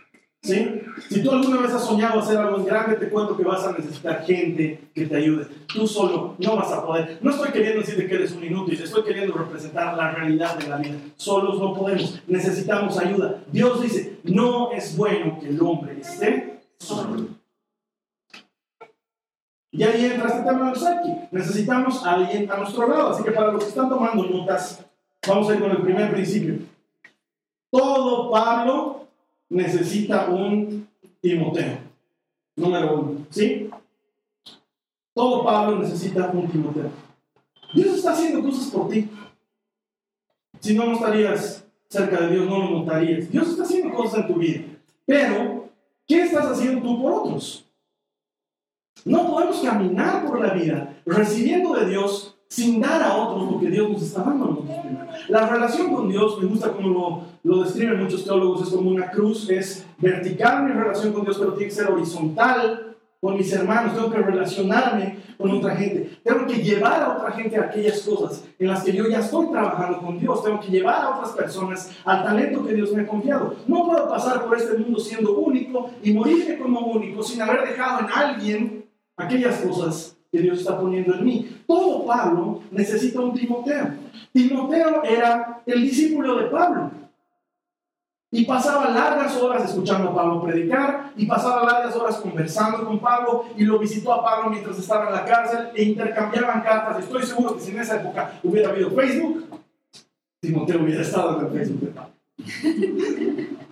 ¿Sí? 0.40 0.80
Si 1.08 1.22
tú 1.22 1.30
alguna 1.30 1.60
vez 1.60 1.72
has 1.72 1.84
soñado 1.84 2.20
hacer 2.20 2.38
algo 2.38 2.64
grande, 2.64 2.96
te 2.96 3.10
cuento 3.10 3.36
que 3.36 3.42
vas 3.44 3.66
a 3.66 3.72
necesitar 3.72 4.24
gente 4.24 4.88
que 4.94 5.06
te 5.06 5.16
ayude. 5.16 5.46
Tú 5.66 5.86
solo 5.86 6.36
no 6.38 6.56
vas 6.56 6.72
a 6.72 6.86
poder. 6.86 7.18
No 7.20 7.30
estoy 7.30 7.50
queriendo 7.50 7.80
decirte 7.80 8.06
que 8.06 8.14
eres 8.14 8.32
un 8.32 8.44
inútil, 8.44 8.80
estoy 8.80 9.02
queriendo 9.02 9.34
representar 9.34 9.94
la 9.96 10.12
realidad 10.12 10.56
de 10.58 10.68
la 10.68 10.78
vida. 10.78 10.96
Solos 11.16 11.58
no 11.58 11.74
podemos, 11.74 12.22
necesitamos 12.26 12.98
ayuda. 12.98 13.42
Dios 13.52 13.82
dice, 13.82 14.20
no 14.24 14.72
es 14.72 14.96
bueno 14.96 15.38
que 15.38 15.48
el 15.48 15.60
hombre 15.60 16.00
esté 16.00 16.60
solo. 16.78 17.27
Y 19.70 19.82
ahí 19.82 20.06
entra 20.06 20.28
este 20.28 20.42
tema 20.42 20.72
del 20.72 20.86
aquí. 20.86 21.12
Necesitamos 21.30 22.04
a 22.04 22.14
alguien 22.14 22.50
a 22.50 22.56
nuestro 22.56 22.88
lado. 22.88 23.10
Así 23.10 23.22
que 23.22 23.32
para 23.32 23.52
los 23.52 23.62
que 23.62 23.68
están 23.68 23.88
tomando 23.88 24.24
notas, 24.24 24.84
vamos 25.26 25.48
a 25.48 25.54
ir 25.54 25.60
con 25.60 25.70
el 25.70 25.82
primer 25.82 26.10
principio. 26.10 26.58
Todo 27.70 28.30
Pablo 28.30 29.06
necesita 29.50 30.28
un 30.28 30.88
Timoteo. 31.20 31.78
Número 32.56 32.98
uno. 32.98 33.26
¿Sí? 33.30 33.70
Todo 35.14 35.44
Pablo 35.44 35.80
necesita 35.80 36.30
un 36.32 36.48
Timoteo. 36.48 36.90
Dios 37.74 37.98
está 37.98 38.12
haciendo 38.12 38.42
cosas 38.42 38.70
por 38.70 38.88
ti. 38.88 39.10
Si 40.60 40.74
no, 40.74 40.86
no 40.86 40.94
estarías 40.94 41.64
cerca 41.88 42.20
de 42.22 42.30
Dios, 42.32 42.46
no 42.46 42.58
lo 42.58 42.70
notarías. 42.70 43.30
Dios 43.30 43.48
está 43.48 43.64
haciendo 43.64 43.94
cosas 43.94 44.20
en 44.20 44.26
tu 44.28 44.34
vida. 44.34 44.64
Pero, 45.04 45.68
¿qué 46.06 46.22
estás 46.22 46.46
haciendo 46.46 46.82
tú 46.82 47.02
por 47.02 47.12
otros? 47.12 47.67
No 49.04 49.30
podemos 49.30 49.60
caminar 49.60 50.26
por 50.26 50.40
la 50.40 50.54
vida 50.54 50.96
recibiendo 51.06 51.74
de 51.74 51.86
Dios 51.86 52.38
sin 52.48 52.80
dar 52.80 53.02
a 53.02 53.14
otros 53.14 53.52
lo 53.52 53.60
que 53.60 53.70
Dios 53.70 53.90
nos 53.90 54.02
está 54.02 54.22
dando 54.22 54.44
a 54.44 54.48
nosotros 54.48 54.76
La 55.28 55.48
relación 55.48 55.94
con 55.94 56.08
Dios, 56.08 56.40
me 56.40 56.48
gusta 56.48 56.72
como 56.72 56.88
lo, 56.88 57.22
lo 57.42 57.62
describen 57.62 58.02
muchos 58.02 58.24
teólogos, 58.24 58.62
es 58.62 58.74
como 58.74 58.90
una 58.90 59.10
cruz, 59.10 59.48
es 59.50 59.86
vertical 59.98 60.64
mi 60.64 60.72
relación 60.72 61.12
con 61.12 61.24
Dios, 61.24 61.36
pero 61.38 61.52
tiene 61.52 61.68
que 61.68 61.74
ser 61.74 61.90
horizontal 61.90 62.96
con 63.20 63.36
mis 63.36 63.52
hermanos, 63.52 63.94
tengo 63.94 64.10
que 64.10 64.18
relacionarme 64.18 65.18
con 65.36 65.50
otra 65.50 65.74
gente, 65.74 66.18
tengo 66.22 66.46
que 66.46 66.62
llevar 66.62 67.02
a 67.02 67.16
otra 67.16 67.32
gente 67.32 67.56
a 67.56 67.62
aquellas 67.62 68.00
cosas 68.02 68.44
en 68.58 68.68
las 68.68 68.82
que 68.84 68.92
yo 68.92 69.08
ya 69.08 69.20
estoy 69.20 69.50
trabajando 69.50 69.98
con 69.98 70.18
Dios, 70.18 70.42
tengo 70.42 70.60
que 70.60 70.68
llevar 70.68 71.02
a 71.02 71.16
otras 71.16 71.32
personas 71.32 71.90
al 72.04 72.24
talento 72.24 72.64
que 72.64 72.74
Dios 72.74 72.92
me 72.92 73.02
ha 73.02 73.06
confiado. 73.06 73.56
No 73.66 73.86
puedo 73.86 74.08
pasar 74.08 74.46
por 74.46 74.56
este 74.56 74.78
mundo 74.78 75.00
siendo 75.00 75.36
único 75.36 75.90
y 76.02 76.12
morirme 76.12 76.58
como 76.58 76.80
único 76.80 77.22
sin 77.22 77.42
haber 77.42 77.68
dejado 77.68 78.00
en 78.00 78.06
alguien 78.12 78.77
aquellas 79.18 79.60
cosas 79.60 80.16
que 80.30 80.38
Dios 80.38 80.60
está 80.60 80.78
poniendo 80.78 81.14
en 81.14 81.24
mí. 81.24 81.62
Todo 81.66 82.06
Pablo 82.06 82.62
necesita 82.70 83.20
un 83.20 83.34
Timoteo. 83.34 83.94
Timoteo 84.32 85.02
era 85.02 85.60
el 85.66 85.82
discípulo 85.82 86.36
de 86.36 86.46
Pablo. 86.46 86.90
Y 88.30 88.44
pasaba 88.44 88.90
largas 88.90 89.34
horas 89.38 89.64
escuchando 89.64 90.10
a 90.10 90.14
Pablo 90.14 90.42
predicar 90.42 91.12
y 91.16 91.24
pasaba 91.24 91.64
largas 91.64 91.96
horas 91.96 92.16
conversando 92.18 92.84
con 92.84 92.98
Pablo 92.98 93.46
y 93.56 93.64
lo 93.64 93.78
visitó 93.78 94.12
a 94.12 94.22
Pablo 94.22 94.50
mientras 94.50 94.78
estaba 94.78 95.06
en 95.06 95.14
la 95.14 95.24
cárcel 95.24 95.68
e 95.74 95.82
intercambiaban 95.82 96.60
cartas. 96.60 97.04
Estoy 97.04 97.22
seguro 97.22 97.56
que 97.56 97.62
si 97.62 97.70
en 97.70 97.80
esa 97.80 97.96
época 97.96 98.38
hubiera 98.42 98.68
habido 98.68 98.90
Facebook, 98.90 99.46
Timoteo 100.40 100.82
hubiera 100.82 101.00
estado 101.00 101.40
en 101.40 101.46
el 101.46 101.52
Facebook 101.52 101.80
de 101.80 101.86
Pablo. 101.86 102.12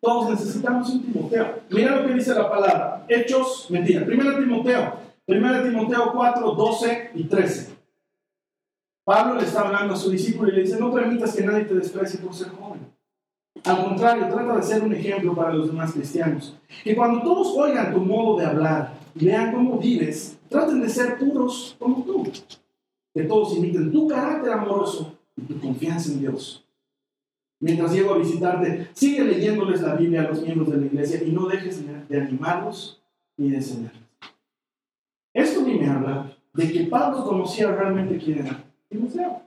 Todos 0.00 0.30
necesitamos 0.30 0.90
un 0.90 1.02
Timoteo. 1.02 1.60
Mira 1.70 1.96
lo 1.96 2.06
que 2.06 2.14
dice 2.14 2.34
la 2.34 2.48
palabra. 2.48 3.04
Hechos, 3.08 3.66
mentira. 3.70 4.04
Primero 4.04 4.38
Timoteo. 4.38 4.92
Primero 5.24 5.62
Timoteo 5.62 6.12
4, 6.12 6.50
12 6.52 7.10
y 7.14 7.24
13. 7.24 7.76
Pablo 9.04 9.36
le 9.36 9.46
está 9.46 9.60
hablando 9.60 9.94
a 9.94 9.96
su 9.96 10.10
discípulo 10.10 10.50
y 10.50 10.56
le 10.56 10.62
dice, 10.62 10.80
no 10.80 10.92
permitas 10.92 11.34
que 11.34 11.44
nadie 11.44 11.64
te 11.64 11.74
desprecie 11.74 12.18
por 12.18 12.34
ser 12.34 12.48
joven. 12.48 12.92
Al 13.64 13.84
contrario, 13.84 14.26
trata 14.28 14.56
de 14.56 14.62
ser 14.62 14.82
un 14.82 14.92
ejemplo 14.92 15.34
para 15.34 15.52
los 15.52 15.68
demás 15.68 15.92
cristianos. 15.92 16.56
Que 16.82 16.94
cuando 16.94 17.22
todos 17.22 17.56
oigan 17.56 17.94
tu 17.94 18.00
modo 18.00 18.38
de 18.38 18.46
hablar 18.46 18.94
y 19.14 19.26
vean 19.26 19.52
cómo 19.52 19.78
vives, 19.78 20.36
traten 20.48 20.80
de 20.80 20.88
ser 20.88 21.18
puros 21.18 21.76
como 21.78 22.04
tú. 22.04 22.24
Que 23.14 23.22
todos 23.22 23.56
imiten 23.56 23.92
tu 23.92 24.08
carácter 24.08 24.52
amoroso 24.52 25.16
y 25.36 25.42
tu 25.42 25.60
confianza 25.60 26.12
en 26.12 26.20
Dios. 26.20 26.65
Mientras 27.58 27.92
llego 27.92 28.14
a 28.14 28.18
visitarte, 28.18 28.88
sigue 28.92 29.24
leyéndoles 29.24 29.80
la 29.80 29.94
Biblia 29.94 30.22
a 30.22 30.28
los 30.28 30.42
miembros 30.42 30.70
de 30.70 30.78
la 30.78 30.86
iglesia 30.86 31.22
y 31.24 31.32
no 31.32 31.46
dejes 31.46 31.82
de 32.08 32.20
animarlos 32.20 33.02
ni 33.36 33.50
de 33.50 33.56
enseñarles. 33.56 34.02
Esto 35.32 35.60
a 35.60 35.64
mí 35.64 35.74
me 35.74 35.88
habla 35.88 36.36
de 36.54 36.72
que 36.72 36.84
Pablo 36.84 37.24
conocía 37.24 37.70
realmente 37.74 38.18
quién 38.18 38.46
era 38.46 38.64
Timoteo 38.88 39.42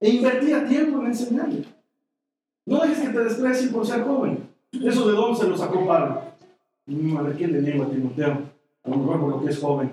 e 0.00 0.10
invertía 0.10 0.66
tiempo 0.66 1.00
en 1.00 1.06
enseñarle. 1.06 1.64
No 2.66 2.80
dejes 2.80 2.98
que 2.98 3.08
te 3.08 3.24
desprecien 3.24 3.72
por 3.72 3.86
ser 3.86 4.02
joven. 4.02 4.48
Eso 4.72 5.08
de 5.08 5.14
dónde 5.14 5.38
se 5.38 5.48
lo 5.48 5.56
sacó 5.56 5.86
Pablo. 5.86 6.22
Mm, 6.86 7.16
a 7.16 7.32
¿quién 7.32 7.52
le 7.52 7.62
niega 7.62 7.84
a 7.84 7.90
Timoteo? 7.90 8.38
A 8.84 8.90
lo 8.90 8.96
mejor 8.96 9.20
por 9.20 9.30
lo 9.30 9.44
que 9.44 9.50
es 9.50 9.58
joven. 9.58 9.92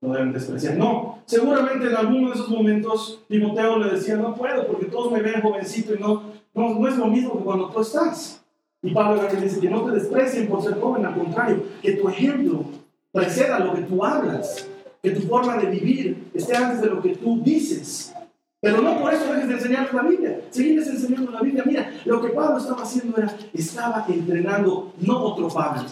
No 0.00 0.14
deben 0.14 0.32
despreciar. 0.32 0.76
No, 0.76 1.18
seguramente 1.26 1.86
en 1.86 1.96
alguno 1.96 2.28
de 2.28 2.34
esos 2.34 2.48
momentos 2.48 3.22
Timoteo 3.28 3.78
le 3.78 3.90
decía, 3.90 4.16
no 4.16 4.34
puedo 4.34 4.66
porque 4.66 4.86
todos 4.86 5.12
me 5.12 5.20
ven 5.20 5.42
jovencito 5.42 5.94
y 5.94 5.98
no, 5.98 6.29
no, 6.54 6.88
es 6.88 6.96
lo 6.96 7.06
mismo 7.06 7.38
que 7.38 7.44
cuando 7.44 7.70
tú 7.70 7.80
estás. 7.80 8.42
Y 8.82 8.92
Pablo 8.92 9.22
le 9.22 9.40
dice 9.40 9.60
que 9.60 9.68
no 9.68 9.84
te 9.84 9.92
desprecien 9.92 10.48
por 10.48 10.62
ser 10.62 10.80
joven, 10.80 11.04
al 11.04 11.14
contrario, 11.14 11.62
que 11.82 11.92
tu 11.92 12.08
ejemplo 12.08 12.64
preceda 13.12 13.58
lo 13.58 13.74
que 13.74 13.82
tú 13.82 14.04
hablas, 14.04 14.66
que 15.02 15.10
tu 15.10 15.28
forma 15.28 15.56
de 15.58 15.66
vivir 15.66 16.30
esté 16.32 16.56
antes 16.56 16.80
de 16.80 16.88
lo 16.88 17.02
que 17.02 17.16
tú 17.16 17.40
dices. 17.42 18.14
Pero 18.60 18.82
no 18.82 19.00
por 19.00 19.12
eso 19.12 19.32
dejes 19.32 19.48
de 19.48 19.54
enseñar 19.54 19.94
la 19.94 20.02
Biblia. 20.02 20.40
Seguirles 20.50 20.86
enseñando 20.88 21.30
la 21.30 21.40
Biblia. 21.40 21.62
Mira, 21.64 21.92
lo 22.04 22.20
que 22.20 22.28
Pablo 22.28 22.58
estaba 22.58 22.82
haciendo 22.82 23.16
era, 23.16 23.34
estaba 23.54 24.04
entrenando, 24.08 24.92
no 24.98 25.18
otro 25.24 25.48
Pablo, 25.48 25.88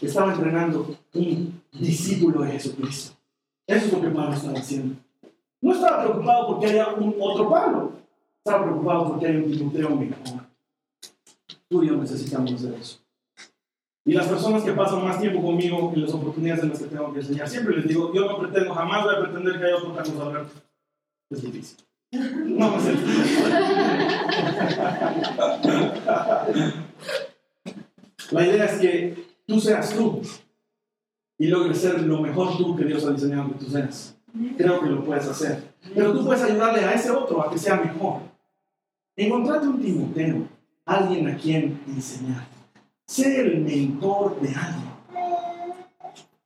estaba 0.00 0.32
entrenando 0.32 0.96
un 1.14 1.60
discípulo 1.72 2.42
de 2.42 2.52
Jesucristo. 2.52 3.16
Eso 3.66 3.86
es 3.86 3.92
lo 3.92 4.00
que 4.00 4.08
Pablo 4.08 4.34
estaba 4.34 4.58
haciendo. 4.58 4.96
No 5.60 5.72
estaba 5.74 6.02
preocupado 6.04 6.46
porque 6.46 6.66
haya 6.66 6.88
un 6.94 7.14
otro 7.20 7.48
Pablo. 7.50 7.99
Estaba 8.50 8.66
preocupado 8.66 9.10
porque 9.10 9.26
hay 9.28 9.36
un 9.36 9.52
Timoteo 9.52 9.90
mejor. 9.90 10.40
Tú 11.68 11.84
y 11.84 11.86
yo 11.86 11.96
necesitamos 11.96 12.52
hacer 12.52 12.74
eso. 12.74 12.98
Y 14.04 14.12
las 14.12 14.26
personas 14.26 14.64
que 14.64 14.72
pasan 14.72 15.04
más 15.04 15.20
tiempo 15.20 15.40
conmigo 15.40 15.92
en 15.94 16.02
las 16.02 16.12
oportunidades 16.12 16.64
en 16.64 16.70
las 16.70 16.80
que 16.80 16.86
tengo 16.86 17.12
que 17.12 17.20
enseñar, 17.20 17.48
siempre 17.48 17.76
les 17.76 17.86
digo, 17.86 18.12
yo 18.12 18.26
no 18.26 18.40
pretendo, 18.40 18.74
jamás 18.74 19.04
voy 19.04 19.14
a 19.14 19.20
pretender 19.20 19.56
que 19.56 19.66
haya 19.66 19.76
otro 19.76 19.94
Carlos 19.94 20.20
Alberto. 20.20 20.60
Es 21.30 21.42
difícil. 21.42 21.78
No 22.10 22.72
me 22.72 22.80
sé. 22.80 22.92
La 28.32 28.46
idea 28.46 28.64
es 28.64 28.80
que 28.80 29.24
tú 29.46 29.60
seas 29.60 29.94
tú 29.94 30.22
y 31.38 31.46
logres 31.46 31.78
ser 31.78 32.02
lo 32.02 32.20
mejor 32.20 32.56
tú 32.56 32.74
que 32.74 32.84
Dios 32.84 33.06
ha 33.06 33.12
diseñado 33.12 33.52
que 33.52 33.64
tú 33.64 33.70
seas. 33.70 34.16
Creo 34.56 34.80
que 34.80 34.88
lo 34.88 35.04
puedes 35.04 35.28
hacer. 35.28 35.70
Pero 35.94 36.12
tú 36.12 36.24
puedes 36.24 36.42
ayudarle 36.42 36.84
a 36.84 36.94
ese 36.94 37.12
otro 37.12 37.42
a 37.42 37.48
que 37.48 37.56
sea 37.56 37.76
mejor. 37.76 38.29
Encontrate 39.16 39.66
un 39.66 39.80
Timoteo, 39.80 40.48
alguien 40.84 41.28
a 41.28 41.36
quien 41.36 41.80
enseñar. 41.86 42.46
Sé 43.06 43.40
el 43.40 43.60
mentor 43.60 44.40
de 44.40 44.48
alguien. 44.48 44.90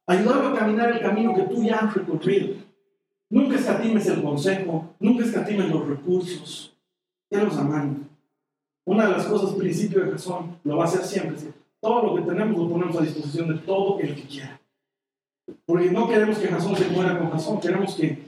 Ayudarlo 0.06 0.49
a 0.49 0.59
caminar 0.59 0.90
el 0.90 1.00
camino 1.00 1.35
que 1.35 1.42
tú 1.42 1.62
ya 1.62 1.76
has 1.76 1.94
recorrido. 1.94 2.56
Nunca 3.30 3.56
escatimes 3.56 4.06
el 4.06 4.23
consejo, 4.23 4.94
nunca 5.00 5.25
escatimes 5.25 5.71
los 5.71 5.88
recursos. 5.88 6.76
los 7.30 7.56
amando. 7.56 8.00
Una 8.87 9.06
de 9.06 9.12
las 9.12 9.26
cosas, 9.26 9.54
principio 9.54 10.04
de 10.04 10.12
razón, 10.12 10.59
lo 10.62 10.76
va 10.76 10.85
a 10.85 10.87
hacer 10.87 11.04
siempre. 11.04 11.52
Todo 11.80 12.06
lo 12.06 12.14
que 12.16 12.30
tenemos 12.30 12.56
lo 12.56 12.68
ponemos 12.68 12.97
a 12.97 13.02
disposición 13.02 13.49
de 13.49 13.59
todo 13.59 13.99
el 13.99 14.14
que 14.14 14.23
quiera. 14.23 14.61
Porque 15.66 15.90
no 15.90 16.09
queremos 16.09 16.38
que 16.38 16.49
Jasón 16.49 16.76
se 16.76 16.88
muera 16.88 17.18
con 17.18 17.30
Jasón, 17.30 17.61
queremos 17.61 17.94
que 17.94 18.18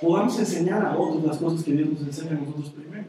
podamos 0.00 0.38
enseñar 0.38 0.84
a 0.84 0.98
otros 0.98 1.24
las 1.24 1.38
cosas 1.38 1.62
que 1.62 1.72
Dios 1.72 1.90
nos 1.90 2.02
enseña 2.02 2.32
a 2.32 2.40
nosotros 2.40 2.70
primero. 2.70 3.06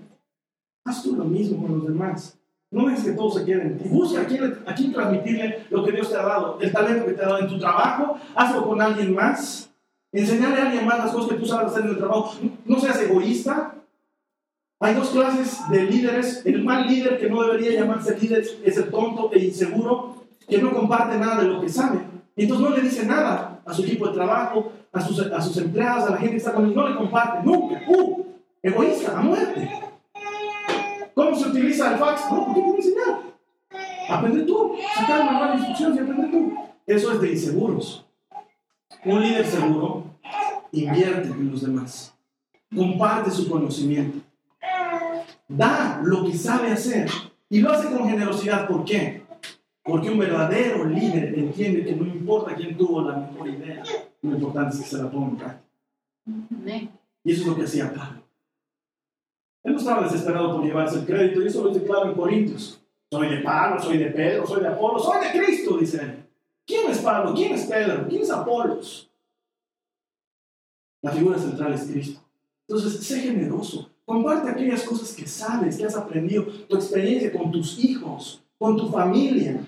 Haz 0.85 1.03
tú 1.03 1.15
lo 1.15 1.25
mismo 1.25 1.61
con 1.61 1.77
los 1.77 1.87
demás. 1.87 2.39
No 2.71 2.87
dejes 2.87 3.05
que 3.05 3.11
todos 3.11 3.35
se 3.35 3.45
queden. 3.45 3.81
Y 3.83 3.87
busca 3.89 4.21
a 4.21 4.25
quién, 4.25 4.59
a 4.65 4.75
quién 4.75 4.93
transmitirle 4.93 5.65
lo 5.69 5.83
que 5.83 5.91
Dios 5.91 6.09
te 6.09 6.15
ha 6.15 6.23
dado, 6.23 6.59
el 6.61 6.71
talento 6.71 7.05
que 7.05 7.13
te 7.13 7.23
ha 7.23 7.27
dado 7.27 7.39
en 7.39 7.47
tu 7.47 7.57
trabajo. 7.57 8.17
Hazlo 8.35 8.67
con 8.67 8.81
alguien 8.81 9.13
más. 9.15 9.71
Enseñarle 10.11 10.61
a 10.61 10.65
alguien 10.67 10.85
más 10.85 10.99
las 10.99 11.11
cosas 11.11 11.31
que 11.31 11.37
tú 11.37 11.45
sabes 11.45 11.71
hacer 11.71 11.85
en 11.85 11.91
el 11.91 11.97
trabajo. 11.97 12.33
No 12.65 12.79
seas 12.79 13.01
egoísta. 13.01 13.75
Hay 14.79 14.93
dos 14.93 15.09
clases 15.09 15.59
de 15.69 15.83
líderes. 15.83 16.45
El 16.45 16.63
mal 16.63 16.87
líder, 16.87 17.19
que 17.19 17.29
no 17.29 17.41
debería 17.41 17.79
llamarse 17.79 18.17
líder, 18.17 18.45
es 18.63 18.77
el 18.77 18.89
tonto 18.89 19.31
e 19.33 19.45
inseguro, 19.45 20.15
que 20.47 20.59
no 20.59 20.71
comparte 20.71 21.17
nada 21.17 21.41
de 21.41 21.47
lo 21.47 21.61
que 21.61 21.69
sabe. 21.69 21.99
Y 22.35 22.43
entonces 22.43 22.69
no 22.69 22.75
le 22.75 22.81
dice 22.81 23.05
nada 23.05 23.61
a 23.65 23.73
su 23.73 23.83
equipo 23.83 24.07
de 24.07 24.13
trabajo, 24.13 24.71
a 24.93 25.01
sus, 25.01 25.19
a 25.19 25.41
sus 25.41 25.57
empleados, 25.57 26.07
a 26.07 26.11
la 26.11 26.17
gente 26.17 26.31
que 26.31 26.37
está 26.37 26.53
con 26.53 26.65
él. 26.65 26.75
No 26.75 26.87
le 26.87 26.95
comparte, 26.95 27.39
nunca. 27.43 27.81
¡Uh! 27.87 28.25
Egoísta, 28.61 29.17
a 29.17 29.21
muerte. 29.21 29.69
¿Cómo 31.59 31.69
se 31.69 31.75
utiliza 31.75 31.93
el 31.93 31.99
fax? 31.99 32.31
No, 32.31 32.45
¿por 32.45 32.55
qué 32.55 32.61
te 32.61 32.77
enseñar? 32.77 33.19
Aprende 34.09 34.43
tú. 34.43 34.75
Sacar 34.95 35.21
una 35.21 35.31
nueva 35.31 35.55
instrucción 35.55 35.95
y 35.95 35.99
aprende 35.99 36.27
tú. 36.27 36.53
Eso 36.85 37.11
es 37.11 37.21
de 37.21 37.31
inseguros. 37.31 38.05
Un 39.05 39.21
líder 39.21 39.45
seguro 39.45 40.05
invierte 40.71 41.29
en 41.29 41.51
los 41.51 41.61
demás. 41.61 42.15
Comparte 42.73 43.31
su 43.31 43.49
conocimiento. 43.49 44.19
Da 45.47 46.01
lo 46.03 46.25
que 46.25 46.33
sabe 46.37 46.71
hacer. 46.71 47.09
Y 47.49 47.59
lo 47.59 47.71
hace 47.71 47.89
con 47.89 48.07
generosidad. 48.07 48.67
¿Por 48.67 48.85
qué? 48.85 49.23
Porque 49.83 50.09
un 50.09 50.19
verdadero 50.19 50.85
líder 50.85 51.37
entiende 51.37 51.83
que 51.83 51.95
no 51.95 52.05
importa 52.05 52.55
quién 52.55 52.77
tuvo 52.77 53.01
la 53.01 53.17
mejor 53.17 53.47
idea, 53.47 53.83
lo 54.21 54.31
importante 54.31 54.75
es 54.75 54.83
que 54.83 54.89
se 54.89 54.97
la 55.01 55.09
ponga 55.09 55.27
en 55.27 55.37
práctica. 55.37 55.69
Y 57.23 57.31
eso 57.31 57.41
es 57.41 57.47
lo 57.47 57.55
que 57.55 57.63
hacía 57.63 57.91
Pablo. 57.91 58.18
Él 59.63 59.73
no 59.73 59.79
estaba 59.79 60.03
desesperado 60.03 60.55
por 60.55 60.63
llevarse 60.63 60.99
el 60.99 61.05
crédito, 61.05 61.41
y 61.41 61.47
eso 61.47 61.63
lo 61.63 61.69
dice 61.69 61.85
claro 61.85 62.09
en 62.09 62.15
Corintios. 62.15 62.81
Soy 63.11 63.29
de 63.29 63.41
Pablo, 63.41 63.81
soy 63.81 63.97
de 63.97 64.11
Pedro, 64.11 64.45
soy 64.45 64.61
de 64.61 64.67
Apolo, 64.67 64.99
soy 64.99 65.25
de 65.25 65.39
Cristo, 65.39 65.77
dice 65.77 66.01
él. 66.01 66.25
¿Quién 66.65 66.91
es 66.91 66.99
Pablo? 66.99 67.33
¿Quién 67.33 67.53
es 67.53 67.65
Pedro? 67.65 68.07
¿Quién 68.07 68.21
es 68.21 68.29
Apolos? 68.29 69.09
La 71.01 71.11
figura 71.11 71.39
central 71.39 71.73
es 71.73 71.85
Cristo. 71.85 72.21
Entonces, 72.67 73.03
sé 73.03 73.21
generoso. 73.21 73.89
Comparte 74.05 74.49
aquellas 74.49 74.83
cosas 74.83 75.13
que 75.13 75.27
sabes, 75.27 75.77
que 75.77 75.85
has 75.85 75.95
aprendido, 75.95 76.45
tu 76.67 76.75
experiencia 76.75 77.31
con 77.31 77.51
tus 77.51 77.79
hijos, 77.79 78.43
con 78.57 78.77
tu 78.77 78.89
familia. 78.89 79.59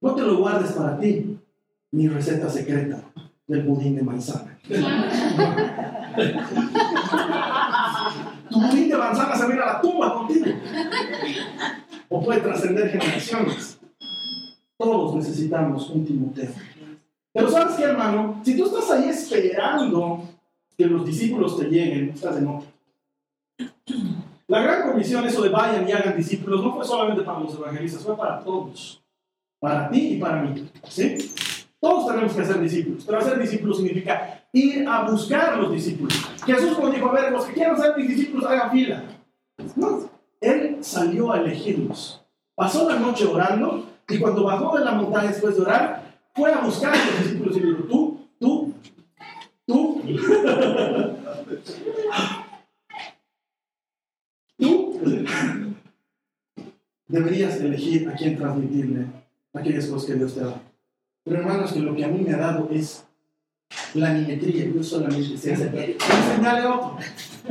No 0.00 0.14
te 0.14 0.22
lo 0.22 0.38
guardes 0.38 0.72
para 0.72 0.98
ti. 0.98 1.36
Mi 1.90 2.06
receta 2.06 2.48
secreta 2.48 3.02
del 3.46 3.62
budín 3.62 3.96
de 3.96 4.02
manzana. 4.02 4.58
tu 8.50 8.60
budín 8.60 8.88
de 8.88 8.96
manzana 8.96 9.36
se 9.36 9.44
va 9.44 9.50
a 9.50 9.54
ir 9.54 9.60
a 9.60 9.66
la 9.66 9.80
tumba 9.80 10.14
contigo. 10.14 10.46
O 12.08 12.22
puede 12.22 12.40
trascender 12.40 12.90
generaciones. 12.90 13.78
Todos 14.76 15.16
necesitamos 15.16 15.90
un 15.90 16.04
Timoteo. 16.06 16.50
Pero 17.32 17.50
sabes 17.50 17.76
qué, 17.76 17.84
hermano, 17.84 18.40
si 18.44 18.56
tú 18.56 18.66
estás 18.66 18.90
ahí 18.90 19.08
esperando 19.08 20.24
que 20.76 20.86
los 20.86 21.04
discípulos 21.04 21.58
te 21.58 21.64
lleguen, 21.64 22.10
estás 22.10 22.36
en 22.38 22.48
otro. 22.48 22.68
La 24.46 24.62
gran 24.62 24.90
comisión, 24.90 25.26
eso 25.26 25.42
de 25.42 25.50
vayan 25.50 25.86
y 25.88 25.92
hagan 25.92 26.16
discípulos, 26.16 26.64
no 26.64 26.74
fue 26.74 26.84
solamente 26.84 27.22
para 27.22 27.40
los 27.40 27.54
evangelistas, 27.54 28.02
fue 28.02 28.16
para 28.16 28.40
todos. 28.40 29.02
Para 29.60 29.90
ti 29.90 30.14
y 30.14 30.18
para 30.18 30.42
mí. 30.42 30.70
¿Sí? 30.88 31.18
Todos 31.80 32.06
tenemos 32.06 32.32
que 32.32 32.44
ser 32.44 32.60
discípulos, 32.60 33.04
pero 33.04 33.18
hacer 33.18 33.38
discípulos 33.38 33.76
significa 33.76 34.37
ir 34.52 34.88
a 34.88 35.08
buscar 35.10 35.56
los 35.58 35.72
discípulos. 35.72 36.14
Jesús 36.44 36.76
cuando 36.76 36.96
dijo, 36.96 37.08
a 37.08 37.12
ver, 37.12 37.32
los 37.32 37.44
que 37.44 37.54
quieran 37.54 37.80
ser 37.80 37.96
mis 37.96 38.08
discípulos, 38.08 38.50
hagan 38.50 38.70
fila. 38.70 39.02
No, 39.76 40.10
él 40.40 40.78
salió 40.80 41.32
a 41.32 41.40
elegirlos. 41.40 42.24
Pasó 42.54 42.88
la 42.88 42.98
noche 42.98 43.26
orando 43.26 43.86
y 44.08 44.18
cuando 44.18 44.44
bajó 44.44 44.78
de 44.78 44.84
la 44.84 44.92
montaña 44.92 45.28
después 45.28 45.56
de 45.56 45.62
orar, 45.62 46.02
fue 46.34 46.52
a 46.52 46.60
buscar 46.60 46.94
a 46.94 47.04
los 47.04 47.22
discípulos 47.22 47.56
y 47.56 47.60
dijo, 47.60 47.82
tú, 47.84 48.20
tú, 48.38 48.74
tú, 49.66 50.02
tú, 54.56 55.00
deberías 57.08 57.56
elegir 57.60 58.08
a 58.08 58.14
quién 58.14 58.36
transmitirle 58.36 59.06
aquellas 59.52 59.86
cosas 59.86 60.08
que 60.08 60.14
Dios 60.14 60.34
te 60.34 60.40
da. 60.40 60.60
Pero 61.24 61.38
hermanos, 61.40 61.72
que 61.72 61.80
lo 61.80 61.96
que 61.96 62.04
a 62.04 62.08
mí 62.08 62.20
me 62.20 62.34
ha 62.34 62.38
dado 62.38 62.68
es 62.70 63.07
la 63.94 64.12
nimetría. 64.12 64.66
Yo 64.66 64.82
solamente 64.82 65.36
sé 65.36 65.52
enseñarle 65.52 66.60
a 66.60 66.74
otro. 66.74 66.98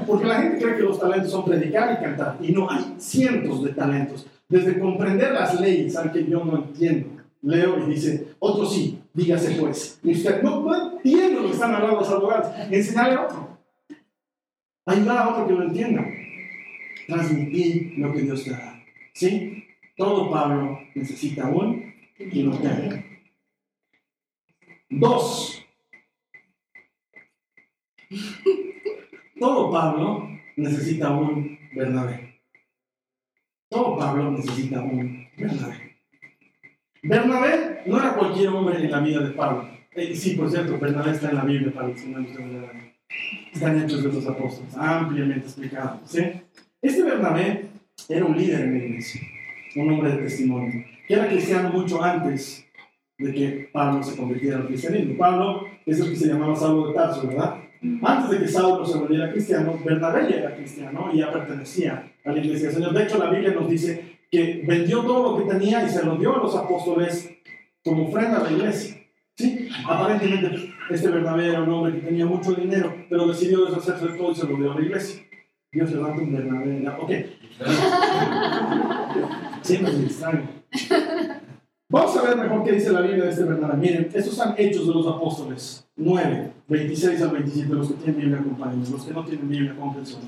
Porque 0.06 0.26
la 0.26 0.42
gente 0.42 0.64
cree 0.64 0.78
que 0.78 0.84
los 0.84 1.00
talentos 1.00 1.32
son 1.32 1.46
predicar 1.46 1.98
y 1.98 2.04
cantar. 2.04 2.38
Y 2.42 2.52
no, 2.52 2.70
hay 2.70 2.96
cientos 2.98 3.64
de 3.64 3.74
talentos. 3.74 4.28
Desde 4.48 4.80
comprender 4.80 5.34
las 5.34 5.60
leyes, 5.60 5.96
al 5.96 6.12
que 6.12 6.26
yo 6.26 6.44
no 6.44 6.58
entiendo. 6.58 7.10
Leo 7.42 7.80
y 7.80 7.92
dice, 7.92 8.30
otro 8.40 8.66
sí, 8.66 9.00
dígase 9.14 9.56
pues. 9.56 10.00
Y 10.04 10.12
usted, 10.12 10.42
no, 10.42 10.62
no 10.62 10.98
entiendo 10.98 11.42
lo 11.42 11.48
que 11.48 11.54
están 11.54 11.74
hablando 11.74 12.00
los 12.00 12.10
abogados. 12.10 12.48
Enseñarle 12.70 13.16
a 13.16 13.22
otro. 13.26 13.58
Ayudar 14.86 15.18
a 15.18 15.30
otro 15.30 15.48
que 15.48 15.54
lo 15.54 15.64
entienda. 15.64 16.06
Transmitir 17.08 17.94
lo 17.98 18.14
que 18.14 18.22
Dios 18.22 18.44
te 18.44 18.52
da. 18.52 18.84
¿Sí? 19.14 19.64
Todo 19.96 20.30
Pablo 20.30 20.80
necesita 20.94 21.48
un 21.48 21.94
y 22.20 22.44
lo 22.44 22.58
tiene. 22.58 23.22
Dos. 24.90 25.67
Todo 29.40 29.72
Pablo 29.72 30.30
necesita 30.56 31.12
un 31.12 31.58
Bernabé. 31.74 32.42
Todo 33.70 33.98
Pablo 33.98 34.32
necesita 34.32 34.82
un 34.82 35.28
Bernabé. 35.38 35.98
Bernabé 37.04 37.84
no 37.86 38.00
era 38.00 38.14
cualquier 38.14 38.50
hombre 38.50 38.78
en 38.78 38.92
la 38.92 39.00
vida 39.00 39.22
de 39.22 39.32
Pablo. 39.32 39.70
Eh, 39.94 40.16
sí, 40.16 40.36
por 40.36 40.50
cierto, 40.50 40.78
Bernabé 40.80 41.12
está 41.12 41.30
en 41.30 41.36
la 41.36 41.46
Biblia 41.46 41.74
para 41.74 41.88
los 41.90 41.98
Están 43.54 43.84
hechos 43.84 44.04
de 44.04 44.14
los 44.14 44.28
apóstoles, 44.28 44.76
ampliamente 44.78 45.48
explicado. 45.48 46.02
¿sí? 46.06 46.22
Este 46.82 47.04
Bernabé 47.04 47.66
era 48.10 48.26
un 48.26 48.38
líder 48.38 48.62
en 48.62 48.78
la 48.78 48.86
iglesia, 48.86 49.22
un 49.76 49.92
hombre 49.92 50.12
de 50.12 50.18
testimonio, 50.18 50.86
que 51.08 51.14
era 51.14 51.28
cristiano 51.28 51.70
mucho 51.70 52.04
antes 52.04 52.66
de 53.18 53.34
que 53.34 53.70
Pablo 53.74 54.04
se 54.04 54.16
convirtiera 54.16 54.58
al 54.58 54.68
cristianismo. 54.68 55.18
Pablo 55.18 55.68
es 55.86 56.00
el 56.00 56.10
que 56.10 56.16
se 56.16 56.28
llamaba 56.28 56.56
Saulo 56.56 56.90
de 56.90 56.94
Tarso, 56.94 57.28
¿verdad? 57.28 57.67
Antes 58.02 58.32
de 58.32 58.40
que 58.40 58.48
Saulo 58.48 58.86
se 58.86 58.98
volviera 58.98 59.32
cristiano, 59.32 59.80
Bernabé 59.84 60.30
ya 60.30 60.38
era 60.38 60.56
cristiano 60.56 61.10
y 61.14 61.20
ya 61.20 61.32
pertenecía 61.32 62.12
a 62.24 62.32
la 62.32 62.40
iglesia 62.40 62.68
del 62.68 62.76
Señor. 62.76 62.94
De 62.94 63.04
hecho, 63.04 63.18
la 63.18 63.30
Biblia 63.30 63.54
nos 63.54 63.70
dice 63.70 64.20
que 64.32 64.64
vendió 64.66 65.02
todo 65.02 65.32
lo 65.32 65.38
que 65.38 65.54
tenía 65.54 65.84
y 65.84 65.90
se 65.90 66.04
lo 66.04 66.16
dio 66.16 66.36
a 66.36 66.44
los 66.44 66.56
apóstoles 66.56 67.30
como 67.84 68.08
ofrenda 68.08 68.40
a 68.40 68.44
la 68.44 68.52
iglesia. 68.52 68.98
¿Sí? 69.36 69.70
Aparentemente, 69.88 70.74
este 70.90 71.10
Bernabé 71.10 71.50
era 71.50 71.62
un 71.62 71.70
hombre 71.70 71.94
que 71.94 72.08
tenía 72.08 72.26
mucho 72.26 72.54
dinero, 72.54 72.96
pero 73.10 73.28
decidió 73.28 73.66
deshacerse 73.66 74.08
de 74.08 74.18
todo 74.18 74.32
y 74.32 74.36
se 74.36 74.48
lo 74.48 74.56
dio 74.56 74.72
a 74.72 74.76
la 74.76 74.82
iglesia. 74.82 75.22
Dios 75.72 75.92
levanta 75.92 76.22
un 76.22 76.34
Bernabé. 76.34 76.88
Ok. 77.00 77.12
Siempre 79.62 79.94
me 79.94 80.06
extraño. 80.06 80.48
Vamos 81.90 82.18
a 82.18 82.22
ver 82.22 82.36
mejor 82.36 82.66
qué 82.66 82.74
dice 82.74 82.92
la 82.92 83.00
Biblia 83.00 83.24
de 83.24 83.30
este 83.30 83.44
Bernabé. 83.46 83.78
Miren, 83.78 84.10
estos 84.14 84.34
son 84.34 84.56
hechos 84.58 84.88
de 84.88 84.94
los 84.94 85.08
apóstoles. 85.08 85.88
9, 85.96 86.52
26 86.68 87.22
al 87.22 87.32
27. 87.32 87.74
Los 87.74 87.88
que 87.88 87.94
tienen 87.94 88.18
Biblia, 88.18 88.40
acompáñenme. 88.40 88.90
Los 88.90 89.06
que 89.06 89.14
no 89.14 89.24
tienen 89.24 89.48
Biblia, 89.48 89.76
comprensión. 89.80 90.22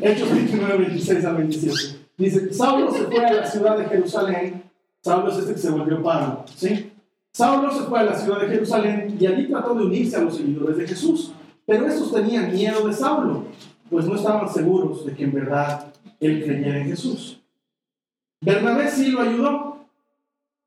Hechos 0.00 0.30
29, 0.30 0.78
26 0.78 1.24
al 1.26 1.36
27. 1.36 2.06
Dice, 2.16 2.52
Saulo 2.54 2.90
se 2.90 3.02
fue 3.02 3.22
a 3.22 3.34
la 3.34 3.46
ciudad 3.46 3.76
de 3.76 3.84
Jerusalén. 3.84 4.62
Saulo 5.02 5.30
es 5.30 5.38
este 5.38 5.52
que 5.52 5.58
se 5.58 5.70
volvió 5.70 6.02
Pablo. 6.02 6.44
¿Sí? 6.56 6.90
Saulo 7.32 7.70
se 7.70 7.82
fue 7.82 8.00
a 8.00 8.04
la 8.04 8.14
ciudad 8.14 8.40
de 8.40 8.48
Jerusalén 8.48 9.16
y 9.20 9.26
allí 9.26 9.48
trató 9.48 9.74
de 9.74 9.84
unirse 9.84 10.16
a 10.16 10.22
los 10.22 10.36
seguidores 10.36 10.78
de 10.78 10.88
Jesús. 10.88 11.32
Pero 11.66 11.86
estos 11.86 12.14
tenían 12.14 12.50
miedo 12.50 12.86
de 12.86 12.94
Saulo, 12.94 13.44
pues 13.90 14.06
no 14.06 14.14
estaban 14.14 14.48
seguros 14.48 15.04
de 15.04 15.14
que 15.14 15.24
en 15.24 15.32
verdad 15.32 15.92
él 16.20 16.44
creyera 16.44 16.78
en 16.78 16.86
Jesús. 16.86 17.42
Bernabé 18.40 18.90
sí 18.90 19.10
lo 19.10 19.20
ayudó 19.20 19.63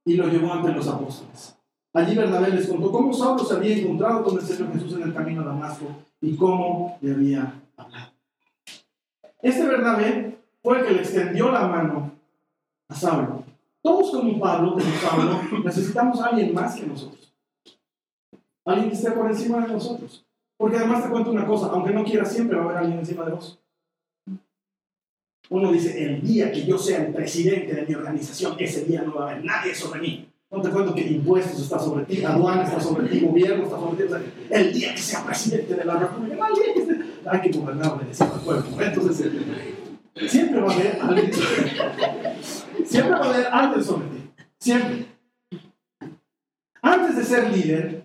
y 0.08 0.16
lo 0.16 0.28
llevó 0.30 0.54
ante 0.54 0.72
los 0.72 0.88
apóstoles. 0.88 1.54
Allí 1.94 2.16
Bernabé 2.16 2.52
les 2.52 2.68
contó 2.68 2.92
cómo 2.92 3.14
Saulo 3.14 3.44
se 3.44 3.56
había 3.56 3.76
encontrado 3.76 4.24
con 4.24 4.36
el 4.36 4.42
Señor 4.42 4.72
Jesús 4.72 4.94
en 4.94 5.04
el 5.04 5.14
camino 5.14 5.42
a 5.42 5.46
Damasco 5.46 5.86
y 6.22 6.34
cómo 6.38 6.98
le 7.02 7.12
había 7.12 7.54
hablado. 7.76 8.14
Este 9.42 9.68
Bernabé 9.68 10.40
fue 10.64 10.80
el 10.80 10.86
que 10.86 10.94
le 10.94 11.00
extendió 11.02 11.52
la 11.52 11.68
mano 11.68 12.12
a 12.88 12.96
Saulo. 12.96 13.44
Todos 13.82 14.12
como 14.12 14.40
Pablo, 14.40 14.72
como 14.72 14.86
Saulo, 15.02 15.42
necesitamos 15.66 16.22
a 16.22 16.28
alguien 16.28 16.54
más 16.54 16.76
que 16.76 16.88
nosotros. 16.88 17.34
Alguien 18.64 18.90
que 18.90 18.96
esté 18.96 19.12
por 19.12 19.30
encima 19.30 19.66
de 19.66 19.74
nosotros. 19.74 20.26
Porque 20.56 20.78
además 20.78 21.04
te 21.04 21.10
cuento 21.10 21.32
una 21.32 21.46
cosa, 21.46 21.68
aunque 21.68 21.92
no 21.92 22.06
quieras, 22.06 22.32
siempre 22.32 22.56
va 22.56 22.64
a 22.64 22.66
haber 22.68 22.78
alguien 22.78 23.00
encima 23.00 23.26
de 23.26 23.34
vos. 23.34 23.60
Uno 25.50 25.72
dice, 25.72 26.04
el 26.04 26.22
día 26.22 26.52
que 26.52 26.66
yo 26.66 26.78
sea 26.78 27.06
el 27.06 27.14
presidente 27.14 27.74
de 27.74 27.86
mi 27.86 27.94
organización, 27.94 28.56
ese 28.60 28.86
día 28.86 29.02
no 29.04 29.16
va 29.16 29.28
a 29.28 29.32
haber 29.32 29.46
nadie 29.46 29.74
sobre 29.74 30.02
mí. 30.02 30.28
No 30.50 30.62
te 30.62 30.70
cuento 30.70 30.96
que 30.96 31.02
impuestos 31.02 31.62
está 31.62 31.78
sobre 31.78 32.06
ti, 32.06 32.24
aduana 32.24 32.64
está 32.64 32.80
sobre 32.80 33.08
ti, 33.08 33.20
gobierno 33.20 33.64
está 33.64 33.78
sobre 33.78 34.06
ti. 34.06 34.14
el 34.50 34.74
día 34.74 34.94
que 34.94 35.02
sea 35.02 35.26
presidente 35.26 35.76
de 35.76 35.84
la 35.84 35.98
República, 35.98 36.48
hay 37.26 37.42
que 37.42 37.58
gobernar, 37.58 37.94
obedeciendo 37.94 38.36
al 38.36 38.42
pueblo. 38.42 38.66
Entonces, 38.80 39.32
siempre 40.28 40.62
va 40.62 40.72
a 40.72 40.76
haber 40.76 41.00
alguien 41.02 41.34
sobre 41.34 41.64
ti. 41.70 42.86
Siempre 42.86 43.12
va 43.12 43.26
a 43.26 43.30
haber 43.30 43.48
alguien 43.48 43.84
sobre 43.84 44.08
ti. 44.08 44.30
Siempre. 44.60 45.06
Antes 46.82 47.18
de 47.18 47.24
ser 47.24 47.52
líder, 47.52 48.04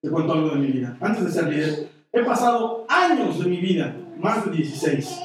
te 0.00 0.10
cuento 0.10 0.32
algo 0.32 0.50
de 0.50 0.56
mi 0.56 0.72
vida. 0.72 0.96
Antes 1.00 1.24
de 1.24 1.30
ser 1.30 1.48
líder, 1.48 1.88
he 2.12 2.24
pasado 2.24 2.84
años 2.88 3.38
de 3.38 3.48
mi 3.48 3.58
vida, 3.58 3.94
más 4.18 4.44
de 4.44 4.50
16, 4.50 5.20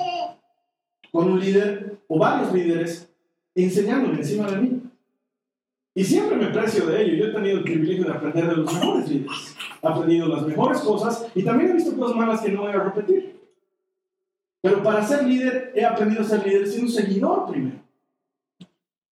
con 1.16 1.32
un 1.32 1.40
líder 1.40 1.98
o 2.10 2.20
varios 2.20 2.52
líderes 2.52 3.10
enseñándome 3.56 4.18
encima 4.18 4.52
de 4.52 4.58
mí. 4.58 4.82
Y 5.96 6.04
siempre 6.04 6.36
me 6.36 6.48
precio 6.48 6.88
de 6.88 7.02
ello. 7.02 7.16
Yo 7.16 7.26
he 7.28 7.34
tenido 7.34 7.60
el 7.60 7.64
privilegio 7.64 8.04
de 8.04 8.12
aprender 8.12 8.50
de 8.50 8.58
los 8.58 8.74
mejores 8.74 9.10
líderes. 9.10 9.56
He 9.82 9.88
aprendido 9.88 10.28
las 10.28 10.46
mejores 10.46 10.80
cosas 10.80 11.26
y 11.34 11.42
también 11.42 11.72
he 11.72 11.76
visto 11.76 11.96
cosas 11.96 12.18
malas 12.18 12.42
que 12.42 12.52
no 12.52 12.64
voy 12.64 12.74
a 12.74 12.84
repetir. 12.84 13.40
Pero 14.62 14.84
para 14.84 15.08
ser 15.08 15.24
líder, 15.24 15.72
he 15.74 15.86
aprendido 15.86 16.22
a 16.22 16.26
ser 16.26 16.46
líder 16.46 16.68
siendo 16.68 16.88
un 16.88 16.94
seguidor 16.94 17.50
primero. 17.50 17.78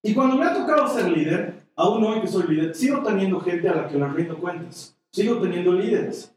Y 0.02 0.16
cuando 0.16 0.38
me 0.38 0.46
ha 0.46 0.56
tocado 0.56 0.88
ser 0.88 1.12
líder, 1.12 1.54
aún 1.76 2.04
hoy 2.04 2.22
que 2.22 2.28
soy 2.28 2.48
líder, 2.48 2.74
sigo 2.74 3.04
teniendo 3.04 3.40
gente 3.42 3.70
a 3.70 3.76
la 3.76 3.88
que 3.88 4.00
le 4.00 4.08
rindo 4.08 4.40
cuentas. 4.40 4.98
Sigo 5.12 5.38
teniendo 5.38 5.72
líderes. 5.74 6.34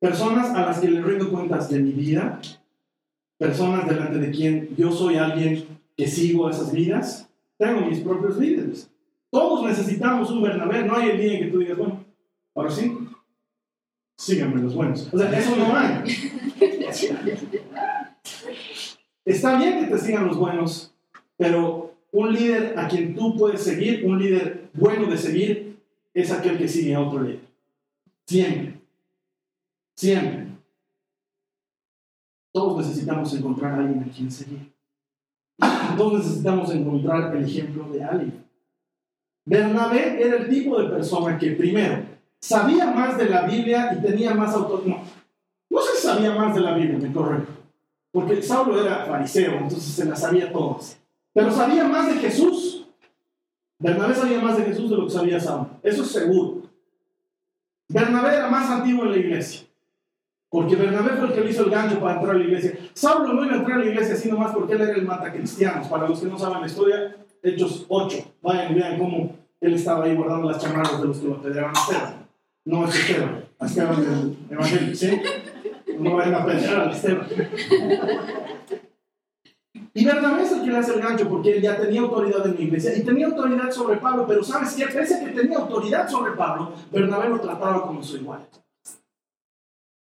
Personas 0.00 0.50
a 0.50 0.66
las 0.66 0.80
que 0.80 0.88
le 0.88 1.00
rindo 1.00 1.30
cuentas 1.30 1.70
de 1.70 1.78
mi 1.78 1.92
vida. 1.92 2.40
Personas 3.40 3.88
delante 3.88 4.18
de 4.18 4.30
quien 4.30 4.76
yo 4.76 4.92
soy 4.92 5.16
alguien 5.16 5.64
que 5.96 6.06
sigo 6.06 6.50
esas 6.50 6.70
vidas. 6.72 7.26
Tengo 7.56 7.86
mis 7.86 8.00
propios 8.00 8.36
líderes. 8.36 8.90
Todos 9.30 9.64
necesitamos 9.64 10.30
un 10.30 10.42
Bernabé. 10.42 10.84
No 10.84 10.94
hay 10.94 11.08
el 11.08 11.18
día 11.18 11.32
en 11.32 11.44
que 11.44 11.50
tú 11.50 11.60
digas, 11.60 11.78
bueno, 11.78 12.04
ahora 12.54 12.70
sí, 12.70 12.98
síganme 14.18 14.60
los 14.60 14.74
buenos. 14.74 15.08
O 15.10 15.16
sea, 15.16 15.38
eso 15.38 15.56
no 15.56 15.74
hay. 15.74 16.04
Está 19.24 19.56
bien 19.56 19.86
que 19.86 19.86
te 19.86 19.98
sigan 19.98 20.26
los 20.26 20.36
buenos, 20.36 20.92
pero 21.38 21.94
un 22.12 22.34
líder 22.34 22.78
a 22.78 22.88
quien 22.88 23.14
tú 23.14 23.38
puedes 23.38 23.62
seguir, 23.62 24.04
un 24.04 24.18
líder 24.18 24.68
bueno 24.74 25.06
de 25.06 25.16
seguir, 25.16 25.78
es 26.12 26.30
aquel 26.30 26.58
que 26.58 26.68
sigue 26.68 26.94
a 26.94 27.00
otro 27.00 27.22
líder. 27.22 27.40
Siempre. 28.26 28.74
Siempre. 29.96 30.49
Todos 32.52 32.86
necesitamos 32.86 33.32
encontrar 33.34 33.72
a 33.74 33.78
alguien 33.78 34.02
a 34.02 34.12
quien 34.12 34.30
seguir. 34.30 34.72
Todos 35.96 36.24
necesitamos 36.24 36.74
encontrar 36.74 37.36
el 37.36 37.44
ejemplo 37.44 37.88
de 37.90 38.02
alguien. 38.02 38.44
Bernabé 39.44 40.22
era 40.22 40.36
el 40.36 40.48
tipo 40.48 40.80
de 40.80 40.88
persona 40.88 41.38
que, 41.38 41.52
primero, 41.52 42.02
sabía 42.40 42.90
más 42.90 43.16
de 43.16 43.28
la 43.28 43.42
Biblia 43.42 43.96
y 43.96 44.02
tenía 44.02 44.34
más 44.34 44.54
autoridad. 44.54 44.96
No, 44.96 45.04
no 45.70 45.80
si 45.80 46.02
sabía 46.02 46.34
más 46.34 46.54
de 46.54 46.60
la 46.60 46.74
Biblia, 46.74 46.98
me 46.98 47.12
correcto. 47.12 47.52
Porque 48.12 48.42
Saulo 48.42 48.84
era 48.84 49.06
fariseo, 49.06 49.52
entonces 49.52 49.82
se 49.82 50.04
la 50.04 50.16
sabía 50.16 50.52
todas. 50.52 51.00
Pero 51.32 51.50
sabía 51.52 51.84
más 51.84 52.12
de 52.12 52.20
Jesús. 52.20 52.86
Bernabé 53.78 54.14
sabía 54.14 54.40
más 54.40 54.58
de 54.58 54.64
Jesús 54.64 54.90
de 54.90 54.96
lo 54.96 55.04
que 55.04 55.12
sabía 55.12 55.40
Saulo. 55.40 55.70
Eso 55.82 56.02
es 56.02 56.10
seguro. 56.10 56.62
Bernabé 57.88 58.36
era 58.36 58.48
más 58.48 58.68
antiguo 58.70 59.04
en 59.04 59.12
la 59.12 59.16
iglesia. 59.16 59.69
Porque 60.50 60.74
Bernabé 60.74 61.10
fue 61.10 61.28
el 61.28 61.32
que 61.32 61.40
le 61.42 61.50
hizo 61.50 61.64
el 61.64 61.70
gancho 61.70 62.00
para 62.00 62.14
entrar 62.14 62.34
a 62.34 62.38
la 62.38 62.44
iglesia. 62.44 62.76
Saulo 62.92 63.32
no 63.32 63.44
iba 63.44 63.54
a 63.54 63.58
entrar 63.58 63.78
a 63.78 63.84
la 63.84 63.90
iglesia 63.90 64.16
sino 64.16 64.36
más 64.36 64.52
porque 64.52 64.72
él 64.72 64.80
era 64.80 64.94
el 64.94 65.06
matacristianos. 65.06 65.86
Para 65.86 66.08
los 66.08 66.20
que 66.20 66.26
no 66.26 66.36
saben 66.36 66.60
la 66.60 66.66
historia, 66.66 67.16
Hechos 67.40 67.86
8. 67.88 68.18
Vayan 68.42 68.72
y 68.72 68.74
vean 68.74 68.98
cómo 68.98 69.36
él 69.60 69.74
estaba 69.74 70.04
ahí 70.04 70.16
guardando 70.16 70.50
las 70.50 70.60
chamarras 70.60 71.00
de 71.00 71.06
los 71.06 71.18
que 71.18 71.28
lo 71.28 71.34
apedreaban 71.36 71.72
a 71.76 71.80
Esteban. 71.80 72.26
No 72.64 72.84
es 72.84 72.94
Esteban, 72.96 73.44
a 73.60 73.66
Esteban 73.66 73.96
del 73.96 74.36
Evangelio, 74.50 74.94
¿sí? 74.96 75.22
No 75.98 76.16
vayan 76.16 76.34
a 76.34 76.42
apedrear 76.42 76.80
a 76.80 76.92
Esteban. 76.92 77.26
Y 79.92 80.04
Bernabé 80.04 80.42
es 80.42 80.52
el 80.52 80.62
que 80.62 80.70
le 80.70 80.78
hace 80.78 80.94
el 80.94 81.00
gancho 81.00 81.28
porque 81.28 81.56
él 81.56 81.62
ya 81.62 81.76
tenía 81.76 82.00
autoridad 82.00 82.46
en 82.46 82.54
la 82.54 82.60
iglesia 82.60 82.96
y 82.96 83.04
tenía 83.04 83.26
autoridad 83.26 83.70
sobre 83.70 83.98
Pablo, 83.98 84.24
pero 84.26 84.42
¿sabes 84.42 84.74
qué? 84.74 84.86
Pese 84.86 85.16
a 85.16 85.24
que 85.24 85.30
tenía 85.30 85.58
autoridad 85.58 86.08
sobre 86.08 86.32
Pablo, 86.32 86.72
Bernabé 86.90 87.28
lo 87.28 87.40
trataba 87.40 87.82
como 87.82 88.02
su 88.02 88.16
igual. 88.16 88.46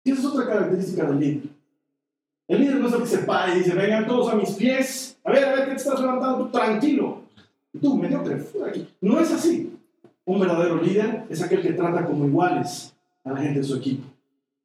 Y 0.04 0.10
esa 0.10 0.20
es 0.20 0.26
otra 0.26 0.46
característica 0.46 1.04
del 1.04 1.20
líder. 1.20 1.42
El 2.48 2.60
líder 2.60 2.76
no 2.76 2.88
es 2.88 2.94
el 2.94 3.00
que 3.00 3.06
se 3.06 3.18
para 3.18 3.54
y 3.54 3.58
dice, 3.58 3.74
vengan 3.74 4.06
todos 4.06 4.32
a 4.32 4.36
mis 4.36 4.50
pies. 4.50 5.18
A 5.24 5.32
ver, 5.32 5.44
a 5.44 5.54
ver, 5.54 5.64
¿qué 5.64 5.70
te 5.70 5.76
estás 5.76 6.00
levantando? 6.00 6.48
Tranquilo. 6.48 7.22
tú, 7.80 7.96
mediocre, 7.96 8.44
no 9.00 9.20
es 9.20 9.32
así. 9.32 9.72
Un 10.24 10.40
verdadero 10.40 10.80
líder 10.80 11.24
es 11.28 11.42
aquel 11.42 11.62
que 11.62 11.72
trata 11.72 12.04
como 12.04 12.26
iguales 12.26 12.94
a 13.24 13.32
la 13.32 13.40
gente 13.40 13.60
de 13.60 13.64
su 13.64 13.76
equipo 13.76 14.12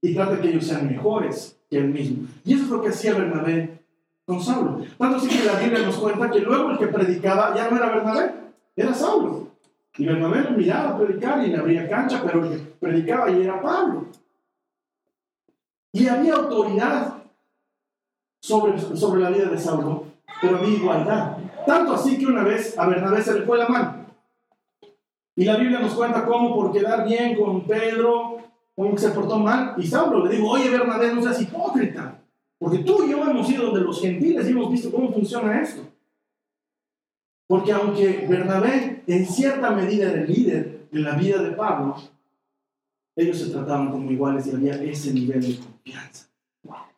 y 0.01 0.13
trata 0.13 0.39
que 0.39 0.49
ellos 0.49 0.65
sean 0.65 0.87
mejores 0.87 1.57
que 1.69 1.77
él 1.77 1.89
mismo. 1.89 2.27
Y 2.43 2.53
eso 2.53 2.63
es 2.63 2.69
lo 2.69 2.81
que 2.81 2.89
hacía 2.89 3.13
Bernabé 3.13 3.79
con 4.25 4.41
Saulo. 4.41 4.83
Tanto 4.97 5.17
así 5.17 5.27
que 5.27 5.45
la 5.45 5.59
Biblia 5.59 5.85
nos 5.85 5.97
cuenta 5.97 6.29
que 6.29 6.39
luego 6.39 6.71
el 6.71 6.77
que 6.77 6.87
predicaba 6.87 7.55
ya 7.55 7.69
no 7.69 7.77
era 7.77 7.95
Bernabé, 7.95 8.31
era 8.75 8.93
Saulo. 8.93 9.47
Y 9.97 10.05
Bernabé 10.05 10.41
lo 10.41 10.51
miraba 10.51 10.97
predicar 10.97 11.43
y 11.43 11.47
le 11.47 11.57
abría 11.57 11.89
cancha, 11.89 12.21
pero 12.23 12.43
el 12.43 12.51
que 12.51 12.57
predicaba 12.79 13.31
y 13.31 13.41
era 13.41 13.61
Pablo. 13.61 14.07
Y 15.97 16.07
había 16.07 16.35
autoridad 16.35 17.23
sobre, 18.39 18.77
sobre 18.95 19.21
la 19.21 19.31
vida 19.31 19.45
de 19.45 19.57
Saulo, 19.57 20.03
pero 20.39 20.57
había 20.57 20.77
igualdad. 20.77 21.37
Tanto 21.65 21.93
así 21.93 22.19
que 22.19 22.27
una 22.27 22.43
vez 22.43 22.77
a 22.77 22.85
Bernabé 22.87 23.19
se 23.23 23.33
le 23.33 23.45
fue 23.47 23.57
la 23.57 23.67
mano. 23.67 24.05
Y 25.35 25.43
la 25.43 25.57
Biblia 25.57 25.79
nos 25.79 25.95
cuenta 25.95 26.23
cómo 26.23 26.53
por 26.53 26.71
quedar 26.71 27.07
bien 27.07 27.35
con 27.35 27.65
Pedro, 27.65 28.37
cómo 28.75 28.95
se 28.95 29.09
portó 29.09 29.39
mal. 29.39 29.73
Y 29.77 29.87
Saulo 29.87 30.23
le 30.23 30.35
dijo, 30.35 30.51
oye 30.51 30.69
Bernabé, 30.69 31.15
no 31.15 31.23
seas 31.23 31.41
hipócrita. 31.41 32.21
Porque 32.59 32.79
tú 32.79 33.03
y 33.03 33.09
yo 33.09 33.23
hemos 33.23 33.49
ido 33.49 33.71
de 33.71 33.81
los 33.81 33.99
gentiles 33.99 34.47
y 34.47 34.51
hemos 34.51 34.71
visto 34.71 34.91
cómo 34.91 35.11
funciona 35.11 35.59
esto. 35.59 35.81
Porque 37.47 37.71
aunque 37.71 38.27
Bernabé 38.29 39.03
en 39.07 39.25
cierta 39.25 39.71
medida 39.71 40.11
era 40.11 40.23
líder 40.23 40.89
de 40.91 40.99
la 40.99 41.15
vida 41.15 41.41
de 41.41 41.51
Pablo, 41.53 41.95
ellos 43.15 43.39
se 43.39 43.49
trataban 43.49 43.89
como 43.89 44.11
iguales 44.11 44.45
y 44.45 44.51
había 44.51 44.75
ese 44.75 45.11
nivel 45.11 45.41
de 45.41 45.76
confianza. 45.87 46.27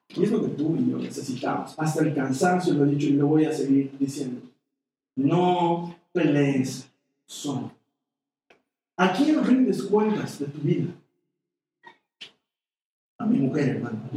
Y 0.09 0.23
es 0.23 0.31
lo 0.31 0.41
que 0.41 0.49
tú 0.49 0.75
y 0.75 0.89
yo 0.89 0.97
necesitamos. 0.97 1.75
Hasta 1.77 2.03
el 2.03 2.15
cansancio 2.15 2.73
lo 2.73 2.85
he 2.85 2.89
dicho 2.89 3.07
y 3.07 3.13
lo 3.13 3.27
voy 3.27 3.45
a 3.45 3.53
seguir 3.53 3.95
diciendo. 3.99 4.41
No 5.15 5.95
pelees 6.11 6.89
solo. 7.25 7.71
¿A 8.97 9.13
quién 9.13 9.43
rindes 9.43 9.83
cuentas 9.83 10.39
de 10.39 10.47
tu 10.47 10.59
vida? 10.59 10.87
A 13.19 13.25
mi 13.25 13.37
mujer, 13.37 13.69
hermano. 13.69 14.09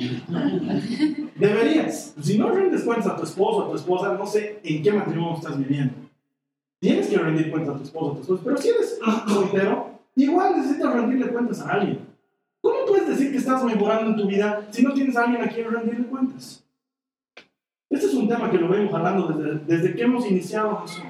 Deberías. 1.36 2.14
Si 2.22 2.38
no 2.38 2.50
rindes 2.50 2.82
cuentas 2.84 3.08
a 3.08 3.16
tu 3.16 3.24
esposo, 3.24 3.64
a 3.64 3.70
tu 3.70 3.76
esposa, 3.76 4.14
no 4.14 4.26
sé 4.26 4.60
en 4.64 4.82
qué 4.82 4.92
matrimonio 4.92 5.36
estás 5.36 5.58
viviendo. 5.58 5.94
Tienes 6.80 7.08
que 7.08 7.18
rendir 7.18 7.50
cuentas 7.50 7.74
a 7.74 7.78
tu 7.78 7.84
esposo, 7.84 8.12
a 8.12 8.14
tu 8.14 8.20
esposa. 8.22 8.42
Pero 8.44 8.56
si 8.56 8.68
eres 8.70 8.98
soltero, 9.28 10.00
igual 10.16 10.56
necesitas 10.56 10.94
rendirle 10.94 11.28
cuentas 11.28 11.60
a 11.60 11.72
alguien. 11.72 12.11
¿Cómo 13.02 13.14
puedes 13.14 13.18
decir 13.18 13.32
que 13.32 13.38
estás 13.38 13.64
mejorando 13.64 14.10
en 14.10 14.16
tu 14.16 14.28
vida 14.28 14.64
si 14.70 14.82
no 14.82 14.94
tienes 14.94 15.16
a 15.16 15.24
alguien 15.24 15.42
a 15.42 15.48
quien 15.48 15.68
rendirle 15.68 16.06
cuentas? 16.06 16.64
Este 17.90 18.06
es 18.06 18.14
un 18.14 18.28
tema 18.28 18.48
que 18.48 18.58
lo 18.58 18.68
vengo 18.68 18.96
hablando 18.96 19.26
desde, 19.26 19.58
desde 19.66 19.96
que 19.96 20.02
hemos 20.02 20.30
iniciado 20.30 20.84
eso. 20.84 21.02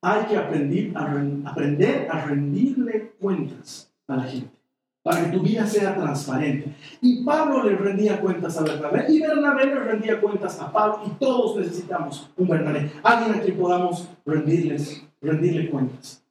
Hay 0.00 0.24
que 0.24 0.38
aprender 0.38 0.96
a, 0.96 1.50
aprender 1.50 2.08
a 2.10 2.24
rendirle 2.24 3.12
cuentas 3.20 3.92
a 4.06 4.16
la 4.16 4.22
gente 4.22 4.58
para 5.02 5.24
que 5.24 5.36
tu 5.36 5.42
vida 5.42 5.66
sea 5.66 5.94
transparente. 5.94 6.74
Y 7.02 7.22
Pablo 7.24 7.62
le 7.64 7.76
rendía 7.76 8.18
cuentas 8.18 8.56
a 8.56 8.62
Bernabé 8.62 9.04
y 9.10 9.20
Bernabé 9.20 9.66
le 9.66 9.80
rendía 9.80 10.18
cuentas 10.18 10.58
a 10.60 10.72
Pablo 10.72 11.00
y 11.06 11.10
todos 11.18 11.58
necesitamos 11.58 12.30
un 12.38 12.48
Bernabé, 12.48 12.90
alguien 13.02 13.38
a 13.38 13.42
quien 13.42 13.58
podamos 13.58 14.08
rendirles, 14.24 15.04
rendirle 15.20 15.68
cuentas. 15.68 16.24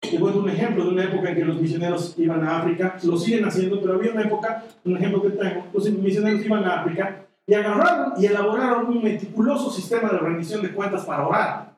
Te 0.00 0.18
cuento 0.18 0.40
un 0.40 0.48
ejemplo 0.48 0.84
de 0.84 0.90
una 0.90 1.04
época 1.04 1.30
en 1.30 1.34
que 1.34 1.44
los 1.44 1.60
misioneros 1.60 2.14
iban 2.18 2.46
a 2.46 2.58
África, 2.58 2.96
lo 3.02 3.16
siguen 3.16 3.44
haciendo, 3.44 3.80
pero 3.80 3.94
había 3.94 4.12
una 4.12 4.22
época, 4.22 4.64
un 4.84 4.96
ejemplo 4.96 5.22
que 5.22 5.30
tengo, 5.30 5.64
los 5.72 5.90
misioneros 5.90 6.44
iban 6.44 6.64
a 6.64 6.80
África 6.80 7.26
y 7.46 7.54
agarraron 7.54 8.12
y 8.16 8.26
elaboraron 8.26 8.86
un 8.86 9.02
meticuloso 9.02 9.70
sistema 9.70 10.10
de 10.10 10.18
rendición 10.18 10.62
de 10.62 10.72
cuentas 10.72 11.04
para 11.04 11.26
orar. 11.26 11.72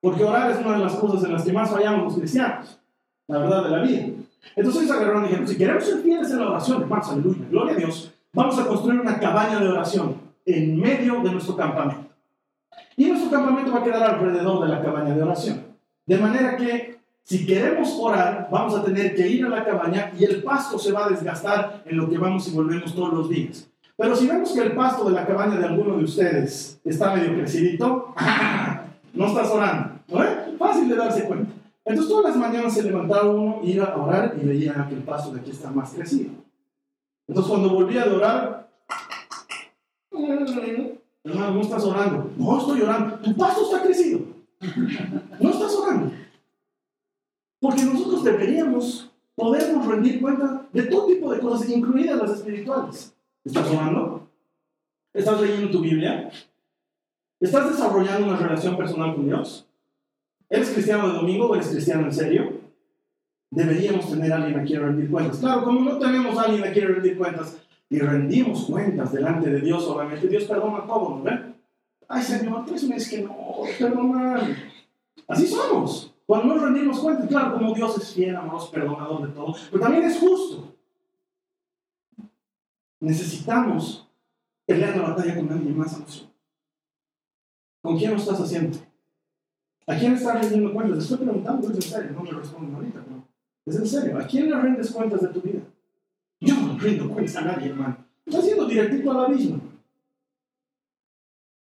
Porque 0.00 0.24
orar 0.24 0.50
es 0.50 0.58
una 0.58 0.72
de 0.72 0.84
las 0.84 0.94
cosas 0.96 1.24
en 1.24 1.34
las 1.34 1.44
que 1.44 1.52
más 1.52 1.70
fallamos 1.70 2.04
los 2.04 2.18
cristianos, 2.18 2.80
la 3.28 3.38
verdad 3.38 3.64
de 3.64 3.70
la 3.70 3.82
vida. 3.82 4.06
Entonces 4.56 4.82
ellos 4.82 4.96
agarraron 4.96 5.24
y 5.24 5.28
dijeron, 5.28 5.48
si 5.48 5.56
queremos 5.56 5.84
ser 5.84 5.98
fieles 5.98 6.30
en 6.30 6.40
la 6.40 6.50
oración, 6.50 6.82
hermanos, 6.82 7.10
aleluya, 7.10 7.46
gloria 7.50 7.74
a 7.74 7.76
Dios, 7.76 8.12
vamos 8.32 8.58
a 8.58 8.66
construir 8.66 9.00
una 9.00 9.20
cabaña 9.20 9.60
de 9.60 9.68
oración 9.68 10.16
en 10.44 10.80
medio 10.80 11.20
de 11.20 11.30
nuestro 11.30 11.56
campamento. 11.56 12.06
Y 12.96 13.06
nuestro 13.06 13.30
campamento 13.30 13.72
va 13.72 13.80
a 13.80 13.84
quedar 13.84 14.02
alrededor 14.02 14.64
de 14.64 14.74
la 14.74 14.82
cabaña 14.82 15.14
de 15.14 15.22
oración. 15.22 15.64
De 16.06 16.18
manera 16.18 16.56
que 16.56 16.95
si 17.26 17.44
queremos 17.44 17.92
orar, 17.98 18.48
vamos 18.52 18.76
a 18.76 18.84
tener 18.84 19.16
que 19.16 19.26
ir 19.26 19.44
a 19.44 19.48
la 19.48 19.64
cabaña 19.64 20.12
y 20.16 20.22
el 20.22 20.44
pasto 20.44 20.78
se 20.78 20.92
va 20.92 21.06
a 21.06 21.08
desgastar 21.08 21.82
en 21.84 21.96
lo 21.96 22.08
que 22.08 22.18
vamos 22.18 22.46
y 22.46 22.52
volvemos 22.52 22.94
todos 22.94 23.12
los 23.12 23.28
días. 23.28 23.68
Pero 23.96 24.14
si 24.14 24.28
vemos 24.28 24.52
que 24.52 24.60
el 24.60 24.76
pasto 24.76 25.04
de 25.06 25.10
la 25.10 25.26
cabaña 25.26 25.56
de 25.56 25.66
alguno 25.66 25.96
de 25.96 26.04
ustedes 26.04 26.78
está 26.84 27.16
medio 27.16 27.34
crecidito, 27.34 28.14
no 29.12 29.26
estás 29.26 29.50
orando. 29.50 29.98
¿no 30.06 30.56
Fácil 30.56 30.88
de 30.88 30.94
darse 30.94 31.24
cuenta. 31.24 31.50
Entonces 31.84 32.08
todas 32.08 32.30
las 32.30 32.36
mañanas 32.36 32.72
se 32.72 32.84
levantaba 32.84 33.28
uno, 33.28 33.58
iba 33.64 33.86
a 33.86 33.96
orar 33.96 34.36
y 34.40 34.46
veía 34.46 34.86
que 34.88 34.94
el 34.94 35.02
paso 35.02 35.32
de 35.32 35.40
aquí 35.40 35.50
está 35.50 35.72
más 35.72 35.94
crecido. 35.94 36.30
Entonces 37.26 37.50
cuando 37.50 37.70
volvía 37.70 38.04
a 38.04 38.14
orar, 38.14 38.68
hermano, 41.24 41.54
no 41.54 41.60
estás 41.60 41.84
orando. 41.84 42.30
No 42.36 42.58
estoy 42.60 42.82
orando. 42.82 43.16
Tu 43.16 43.36
paso 43.36 43.62
está 43.64 43.82
crecido. 43.82 44.20
No 45.40 45.50
estás. 45.50 45.65
Porque 47.66 47.82
nosotros 47.82 48.22
deberíamos 48.22 49.10
podernos 49.34 49.86
rendir 49.86 50.20
cuenta 50.20 50.68
de 50.72 50.84
todo 50.84 51.08
tipo 51.08 51.32
de 51.32 51.40
cosas, 51.40 51.68
incluidas 51.68 52.16
las 52.16 52.30
espirituales. 52.38 53.12
¿Estás 53.44 53.68
orando? 53.68 54.28
¿Estás 55.12 55.40
leyendo 55.40 55.68
tu 55.70 55.80
Biblia? 55.80 56.30
¿Estás 57.40 57.72
desarrollando 57.72 58.28
una 58.28 58.36
relación 58.36 58.76
personal 58.76 59.16
con 59.16 59.26
Dios? 59.26 59.66
¿Eres 60.48 60.70
cristiano 60.70 61.08
de 61.08 61.14
domingo 61.14 61.46
o 61.46 61.56
eres 61.56 61.66
cristiano 61.66 62.06
en 62.06 62.12
serio? 62.12 62.52
Deberíamos 63.50 64.08
tener 64.08 64.32
a 64.32 64.36
alguien 64.36 64.60
a 64.60 64.62
quien 64.62 64.82
rendir 64.82 65.10
cuentas. 65.10 65.38
Claro, 65.38 65.64
como 65.64 65.80
no 65.80 65.98
tenemos 65.98 66.38
a 66.38 66.42
alguien 66.42 66.62
a 66.62 66.72
quien 66.72 66.86
rendir 66.86 67.18
cuentas 67.18 67.56
y 67.90 67.98
rendimos 67.98 68.66
cuentas 68.66 69.12
delante 69.12 69.50
de 69.50 69.60
Dios, 69.60 69.84
obviamente 69.88 70.28
Dios 70.28 70.44
perdona 70.44 70.86
todo, 70.86 71.20
¿no? 71.24 71.54
Ay, 72.06 72.22
Señor, 72.22 72.64
tres 72.64 72.84
meses 72.84 73.10
que 73.10 73.22
no, 73.22 73.34
perdona. 73.76 74.56
Así 75.26 75.48
somos. 75.48 76.15
Cuando 76.26 76.54
nos 76.54 76.62
rendimos 76.62 76.98
cuentas, 76.98 77.28
claro, 77.28 77.54
como 77.54 77.72
Dios 77.72 77.96
es 77.98 78.12
fiel, 78.12 78.34
amoroso, 78.34 78.70
perdonador 78.72 79.28
de 79.28 79.32
todo, 79.32 79.54
pero 79.70 79.80
también 79.80 80.04
es 80.04 80.18
justo. 80.18 80.74
Necesitamos 82.98 84.08
pelear 84.66 84.96
la 84.96 85.10
batalla 85.10 85.36
con 85.36 85.52
alguien 85.52 85.78
más, 85.78 86.26
¿Con 87.80 87.96
quién 87.96 88.10
lo 88.10 88.16
estás 88.16 88.40
haciendo? 88.40 88.78
¿A 89.86 89.96
quién 89.96 90.14
estás 90.14 90.40
rendiendo 90.40 90.72
cuentas? 90.72 90.98
Estoy 90.98 91.18
preguntando, 91.18 91.70
es 91.70 91.76
en 91.76 91.82
serio, 91.82 92.10
no 92.10 92.22
me 92.22 92.32
responden 92.32 92.74
ahorita, 92.74 93.04
pero 93.04 93.22
es 93.64 93.76
en 93.76 93.86
serio. 93.86 94.18
¿A 94.18 94.26
quién 94.26 94.50
le 94.50 94.60
rendes 94.60 94.90
cuentas 94.90 95.20
de 95.20 95.28
tu 95.28 95.40
vida? 95.40 95.60
Yo 96.40 96.56
no 96.56 96.76
rindo 96.76 97.08
cuentas 97.08 97.36
a 97.36 97.42
nadie, 97.42 97.68
hermano. 97.68 98.04
Estás 98.26 98.44
yendo 98.44 98.66
directito 98.66 99.12
al 99.12 99.26
abismo. 99.26 99.60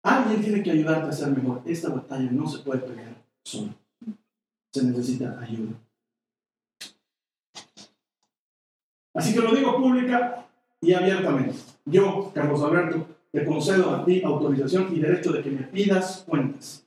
Alguien 0.04 0.42
tiene 0.42 0.62
que 0.62 0.72
ayudarte 0.72 1.10
a 1.10 1.12
ser 1.12 1.36
mejor. 1.36 1.64
Esta 1.66 1.90
batalla 1.90 2.30
no 2.32 2.48
se 2.48 2.60
puede 2.60 2.82
pelear 2.82 3.16
solo. 3.44 3.81
Se 4.72 4.84
necesita 4.84 5.40
ayuda. 5.40 5.74
Así 9.14 9.34
que 9.34 9.42
lo 9.42 9.54
digo 9.54 9.78
pública 9.78 10.46
y 10.80 10.94
abiertamente. 10.94 11.56
Yo, 11.86 12.32
Carlos 12.34 12.62
Alberto, 12.64 13.06
te 13.32 13.46
concedo 13.46 13.94
a 13.94 14.06
ti 14.06 14.22
autorización 14.24 14.96
y 14.96 15.00
derecho 15.00 15.32
de 15.32 15.42
que 15.42 15.52
me 15.52 15.64
pidas 15.64 16.24
cuentas. 16.28 16.86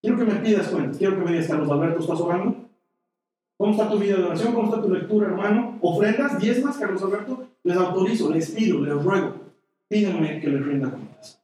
Quiero 0.00 0.16
que 0.16 0.24
me 0.24 0.36
pidas 0.36 0.68
cuentas. 0.68 0.96
Quiero 0.96 1.16
que 1.16 1.24
me 1.24 1.32
digas, 1.32 1.48
Carlos 1.48 1.70
Alberto, 1.70 2.00
¿estás 2.00 2.20
orando? 2.20 2.68
¿Cómo 3.58 3.72
está 3.72 3.90
tu 3.90 3.98
vida 3.98 4.16
de 4.16 4.24
oración? 4.24 4.54
¿Cómo 4.54 4.68
está 4.68 4.82
tu 4.82 4.92
lectura, 4.92 5.26
hermano? 5.26 5.78
¿Ofrendas? 5.80 6.38
¿Diezmas, 6.38 6.76
Carlos 6.78 7.02
Alberto? 7.02 7.46
Les 7.64 7.76
autorizo, 7.76 8.30
les 8.30 8.50
pido, 8.50 8.80
les 8.80 9.02
ruego. 9.02 9.34
Pídanme 9.88 10.40
que 10.40 10.48
les 10.48 10.64
rinda 10.64 10.90
cuentas. 10.90 11.42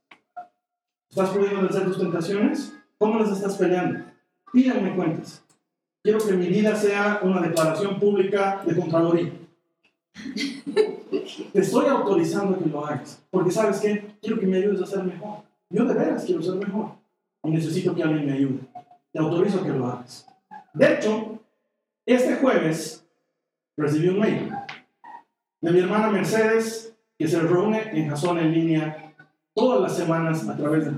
¿Estás 1.10 1.30
pudiendo 1.30 1.62
vencer 1.62 1.84
tus 1.84 1.98
tentaciones? 1.98 2.72
¿Cómo 2.98 3.18
las 3.18 3.32
estás 3.32 3.56
peleando? 3.56 4.04
Pídanme 4.52 4.94
cuentas. 4.94 5.43
Quiero 6.04 6.18
que 6.18 6.34
mi 6.34 6.48
vida 6.48 6.76
sea 6.76 7.20
una 7.22 7.40
declaración 7.40 7.98
pública 7.98 8.62
de 8.66 8.76
Contraloría. 8.76 9.32
Te 11.50 11.60
estoy 11.60 11.86
autorizando 11.86 12.56
a 12.56 12.58
que 12.58 12.68
lo 12.68 12.84
hagas. 12.84 13.22
Porque, 13.30 13.50
¿sabes 13.50 13.80
qué? 13.80 14.14
Quiero 14.20 14.38
que 14.38 14.46
me 14.46 14.58
ayudes 14.58 14.82
a 14.82 14.86
ser 14.86 15.02
mejor. 15.02 15.38
Yo 15.70 15.86
de 15.86 15.94
veras 15.94 16.24
quiero 16.26 16.42
ser 16.42 16.56
mejor 16.56 16.90
y 17.42 17.50
necesito 17.52 17.94
que 17.94 18.02
alguien 18.02 18.26
me 18.26 18.32
ayude. 18.32 18.58
Te 19.12 19.18
autorizo 19.18 19.60
a 19.60 19.64
que 19.64 19.70
lo 19.70 19.86
hagas. 19.86 20.26
De 20.74 20.92
hecho, 20.92 21.38
este 22.04 22.36
jueves 22.36 23.02
recibí 23.74 24.08
un 24.08 24.18
mail 24.18 24.52
de 25.62 25.70
mi 25.70 25.78
hermana 25.78 26.10
Mercedes 26.10 26.92
que 27.18 27.26
se 27.26 27.40
reúne 27.40 27.98
en 27.98 28.10
Jason 28.10 28.38
en 28.40 28.52
línea 28.52 29.14
todas 29.54 29.80
las 29.80 29.96
semanas 29.96 30.46
a 30.46 30.54
través 30.54 30.84
de 30.84 30.92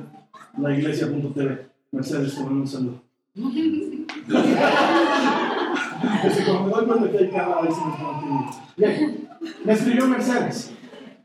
la 0.59 0.77
iglesia.tv. 0.77 1.69
Mercedes, 1.93 2.35
te 2.35 2.41
mando 2.41 2.61
un 2.63 2.67
saludo. 2.67 3.03
Bien, 8.77 9.29
me 9.65 9.73
escribió 9.73 10.07
Mercedes 10.07 10.73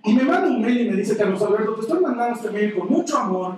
y 0.04 0.14
me 0.14 0.24
manda 0.24 0.48
un 0.48 0.62
mail 0.62 0.82
y 0.82 0.90
me 0.90 0.96
dice, 0.98 1.18
Carlos 1.18 1.42
Alberto, 1.42 1.76
te 1.76 1.82
estoy 1.82 2.00
mandando 2.00 2.36
este 2.36 2.52
mail 2.52 2.78
con 2.78 2.90
mucho 2.90 3.18
amor 3.18 3.58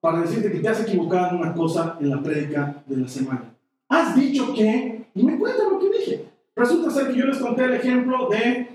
para 0.00 0.20
decirte 0.20 0.52
que 0.52 0.60
te 0.60 0.68
has 0.68 0.82
equivocado 0.82 1.30
en 1.30 1.36
una 1.36 1.54
cosa 1.54 1.96
en 2.00 2.10
la 2.10 2.22
prédica 2.22 2.82
de 2.86 2.96
la 2.96 3.08
semana. 3.08 3.54
Has 3.88 4.14
dicho 4.14 4.52
que, 4.54 5.06
y 5.14 5.22
me 5.22 5.38
cuenta 5.38 5.64
lo 5.70 5.78
que 5.78 5.90
dije. 5.90 6.28
Resulta 6.54 6.90
ser 6.90 7.08
que 7.08 7.18
yo 7.18 7.26
les 7.26 7.38
conté 7.38 7.64
el 7.64 7.74
ejemplo 7.74 8.28
de 8.28 8.68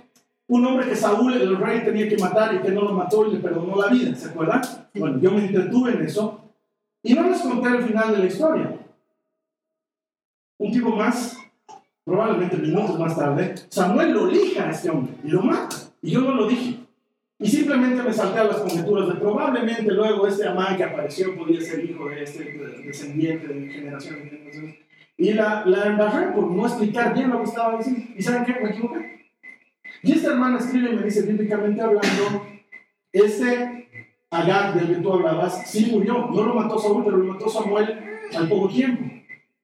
un 0.48 0.66
hombre 0.66 0.90
que 0.90 0.96
Saúl, 0.96 1.34
el 1.34 1.58
rey, 1.58 1.84
tenía 1.84 2.10
que 2.10 2.18
matar 2.18 2.56
y 2.56 2.60
que 2.60 2.72
no 2.72 2.82
lo 2.82 2.94
mató 2.94 3.28
y 3.28 3.34
le 3.34 3.40
perdonó 3.40 3.80
la 3.80 3.88
vida, 3.88 4.16
¿se 4.16 4.30
acuerdan? 4.30 4.62
Bueno, 4.96 5.20
yo 5.20 5.32
me 5.32 5.46
entretuve 5.46 5.94
en 5.94 6.02
eso 6.02 6.42
y 7.04 7.14
no 7.14 7.30
les 7.30 7.40
conté 7.40 7.70
el 7.70 7.84
final 7.84 8.12
de 8.12 8.18
la 8.18 8.26
historia. 8.26 8.79
Un 10.60 10.72
tipo 10.74 10.94
más, 10.94 11.38
probablemente 12.04 12.58
minutos 12.58 13.00
más 13.00 13.16
tarde, 13.16 13.56
Samuel 13.70 14.12
lo 14.12 14.30
elija 14.30 14.68
a 14.68 14.72
este 14.72 14.90
hombre 14.90 15.14
y 15.24 15.30
lo 15.30 15.42
mata. 15.42 15.76
Y 16.02 16.12
yo 16.12 16.22
no 16.22 16.36
lo 16.36 16.48
dije. 16.48 16.80
Y 17.40 17.48
simplemente 17.48 18.04
me 18.04 18.12
salté 18.12 18.40
a 18.40 18.44
las 18.44 18.58
conjeturas 18.58 19.08
de 19.08 19.16
probablemente 19.16 19.90
luego 19.90 20.28
este 20.28 20.46
Amán 20.46 20.76
que 20.76 20.84
apareció 20.84 21.34
podía 21.38 21.62
ser 21.62 21.86
hijo 21.86 22.10
de 22.10 22.24
este 22.24 22.44
descendiente 22.86 23.48
de 23.48 23.54
mi 23.54 23.74
generación. 23.74 24.18
Y 25.16 25.32
la, 25.32 25.66
la 25.66 25.86
embarré 25.86 26.34
por 26.34 26.52
no 26.52 26.68
explicar 26.68 27.14
bien 27.14 27.30
lo 27.30 27.38
que 27.38 27.46
estaba 27.46 27.78
diciendo. 27.78 28.04
¿Y 28.18 28.22
saben 28.22 28.44
qué? 28.44 28.62
Me 28.62 28.70
equivoqué. 28.72 29.32
Y 30.04 30.12
esta 30.12 30.32
hermana 30.32 30.60
escribe 30.60 30.92
y 30.92 30.96
me 30.98 31.04
dice, 31.04 31.22
bíblicamente 31.22 31.82
hablando, 31.82 32.46
ese 33.14 33.88
Agag 34.32 34.76
del 34.76 34.96
que 34.96 35.02
tú 35.02 35.14
hablabas, 35.14 35.70
sí 35.70 35.90
murió. 35.92 36.28
No 36.28 36.44
lo 36.44 36.54
mató 36.54 36.78
Saúl, 36.78 37.04
pero 37.06 37.18
lo 37.18 37.34
mató 37.34 37.50
Samuel 37.50 38.20
al 38.36 38.50
poco 38.50 38.68
tiempo. 38.68 39.09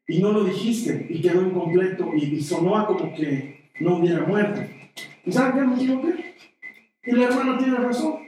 Y 0.07 0.21
no 0.21 0.31
lo 0.31 0.43
dijiste 0.43 1.07
y 1.09 1.21
quedó 1.21 1.41
incompleto 1.41 2.13
y, 2.15 2.39
sonó 2.41 2.77
a 2.77 2.85
como 2.85 3.13
que 3.13 3.69
no 3.79 3.97
hubiera 3.97 4.23
muerto. 4.23 4.61
¿Y 5.25 5.31
saben 5.31 5.53
qué? 5.53 5.67
Me 5.67 5.75
equivoqué. 5.75 6.35
Y 7.03 7.11
la 7.13 7.25
hermana 7.25 7.57
tiene 7.57 7.77
razón. 7.77 8.19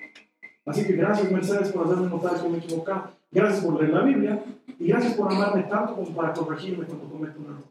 Así 0.65 0.85
que 0.85 0.93
gracias, 0.93 1.31
Mercedes, 1.31 1.71
por 1.71 1.85
hacerme 1.85 2.09
notar 2.09 2.41
que 2.41 2.49
me 2.49 2.57
he 2.57 2.59
equivocado. 2.59 3.11
Gracias 3.31 3.63
por 3.63 3.79
leer 3.79 3.93
la 3.93 4.03
Biblia 4.03 4.43
y 4.79 4.87
gracias 4.87 5.13
por 5.13 5.31
amarme 5.31 5.63
tanto 5.63 5.95
como 5.95 6.15
para 6.15 6.33
corregirme 6.33 6.85
cuando 6.85 7.09
cometo 7.09 7.39
un 7.39 7.45
error. 7.45 7.63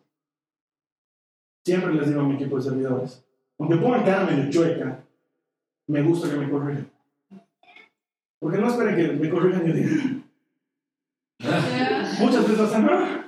Siempre 1.65 1.95
les 1.95 2.09
digo 2.09 2.21
a 2.21 2.25
mi 2.25 2.35
equipo 2.35 2.57
de 2.57 2.63
servidores, 2.63 3.25
aunque 3.59 3.77
pongan 3.77 4.05
cara 4.05 4.25
medio 4.25 4.51
chueca, 4.51 5.05
me 5.89 6.03
gusta 6.03 6.31
que 6.31 6.37
me 6.37 6.49
corrijan. 6.49 6.91
Porque 8.39 8.59
no 8.59 8.69
esperen 8.69 8.97
que 8.97 9.13
me 9.13 9.31
corrijan 9.31 9.69
y 9.69 9.73
digan. 9.73 10.25
muchas 12.21 12.49
veces 12.49 12.61
hacen, 12.61 13.26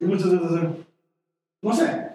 y 0.00 0.04
muchas 0.04 0.30
veces 0.30 0.50
no 1.62 1.72
sé. 1.72 2.08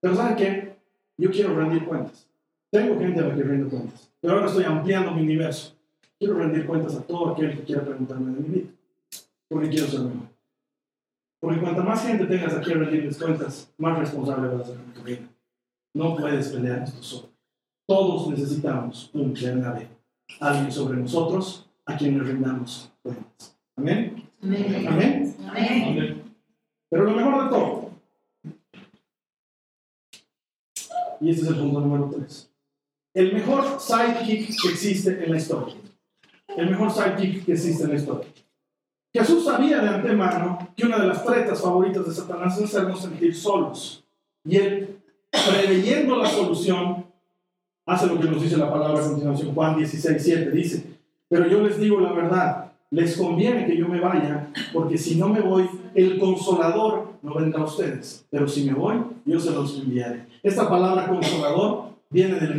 Pero 0.00 0.14
¿saben 0.14 0.36
qué? 0.36 0.76
Yo 1.16 1.30
quiero 1.30 1.56
rendir 1.56 1.84
cuentas. 1.84 2.28
Tengo 2.70 2.98
gente 2.98 3.20
a 3.20 3.28
la 3.28 3.34
que 3.34 3.42
rindo 3.42 3.68
cuentas, 3.68 4.12
pero 4.20 4.34
ahora 4.34 4.46
estoy 4.46 4.64
ampliando 4.64 5.12
mi 5.12 5.22
universo. 5.22 5.76
Quiero 6.18 6.34
rendir 6.34 6.66
cuentas 6.66 6.96
a 6.96 7.02
todo 7.02 7.30
aquel 7.30 7.56
que 7.56 7.64
quiera 7.64 7.84
preguntarme 7.84 8.34
de 8.34 8.40
mi 8.40 8.48
vida, 8.48 8.70
porque 9.48 9.68
quiero 9.68 9.86
ser 9.86 10.00
mejor. 10.00 10.28
Porque 11.40 11.60
cuanta 11.60 11.82
más 11.82 12.06
gente 12.06 12.26
tengas 12.26 12.54
aquí 12.54 12.72
a 12.72 12.76
rendirles 12.76 13.18
cuentas, 13.18 13.72
más 13.76 13.98
responsable 13.98 14.48
vas 14.48 14.62
a 14.62 14.72
ser 14.72 14.76
en 14.76 14.92
tu 14.92 15.02
vida. 15.02 15.28
No 15.94 16.16
puedes 16.16 16.48
pelear 16.48 16.82
esto 16.82 17.02
solo. 17.02 17.28
Todos 17.86 18.28
necesitamos 18.30 19.10
un 19.12 19.34
B, 19.34 19.88
alguien 20.40 20.72
sobre 20.72 20.98
nosotros 20.98 21.68
a 21.86 21.96
quien 21.96 22.18
le 22.18 22.24
rindamos 22.24 22.90
cuentas. 23.02 23.56
¿Amén? 23.76 24.30
Amén. 24.42 24.86
¿Amén? 24.88 25.34
Pero 26.94 27.06
lo 27.06 27.10
mejor 27.10 27.42
de 27.42 27.50
todo, 27.50 27.90
y 31.20 31.30
este 31.30 31.42
es 31.42 31.48
el 31.48 31.56
punto 31.56 31.80
número 31.80 32.08
3 32.14 32.54
el 33.14 33.32
mejor 33.32 33.80
sidekick 33.80 34.60
que 34.60 34.68
existe 34.68 35.24
en 35.24 35.30
la 35.32 35.38
historia. 35.38 35.74
El 36.56 36.70
mejor 36.70 36.92
sidekick 36.92 37.44
que 37.44 37.52
existe 37.52 37.82
en 37.82 37.90
la 37.90 37.96
historia. 37.96 38.28
Jesús 39.12 39.44
sabía 39.44 39.80
de 39.80 39.88
antemano 39.88 40.72
que 40.76 40.86
una 40.86 40.98
de 40.98 41.08
las 41.08 41.24
tretas 41.24 41.60
favoritas 41.60 42.06
de 42.06 42.14
Satanás 42.14 42.58
es 42.58 42.64
hacernos 42.64 43.02
sentir 43.02 43.34
solos. 43.34 44.04
Y 44.44 44.56
él, 44.56 45.00
preveyendo 45.30 46.16
la 46.16 46.28
solución, 46.28 47.06
hace 47.86 48.06
lo 48.06 48.20
que 48.20 48.28
nos 48.28 48.40
dice 48.40 48.56
la 48.56 48.70
palabra 48.70 49.00
a 49.00 49.08
continuación. 49.08 49.52
Juan 49.52 49.76
16, 49.76 50.22
7 50.22 50.50
dice, 50.52 50.84
pero 51.28 51.48
yo 51.48 51.60
les 51.60 51.78
digo 51.78 51.98
la 52.00 52.12
verdad, 52.12 52.63
les 52.94 53.16
conviene 53.16 53.66
que 53.66 53.76
yo 53.76 53.88
me 53.88 53.98
vaya, 53.98 54.48
porque 54.72 54.96
si 54.96 55.16
no 55.16 55.28
me 55.28 55.40
voy, 55.40 55.68
el 55.94 56.16
consolador 56.18 57.14
no 57.22 57.34
vendrá 57.34 57.62
a 57.62 57.64
ustedes. 57.64 58.24
Pero 58.30 58.46
si 58.46 58.64
me 58.64 58.72
voy, 58.72 58.96
yo 59.24 59.40
se 59.40 59.50
los 59.50 59.80
enviaré. 59.80 60.26
Esta 60.44 60.68
palabra 60.68 61.08
consolador 61.08 61.86
viene 62.08 62.38
del, 62.38 62.54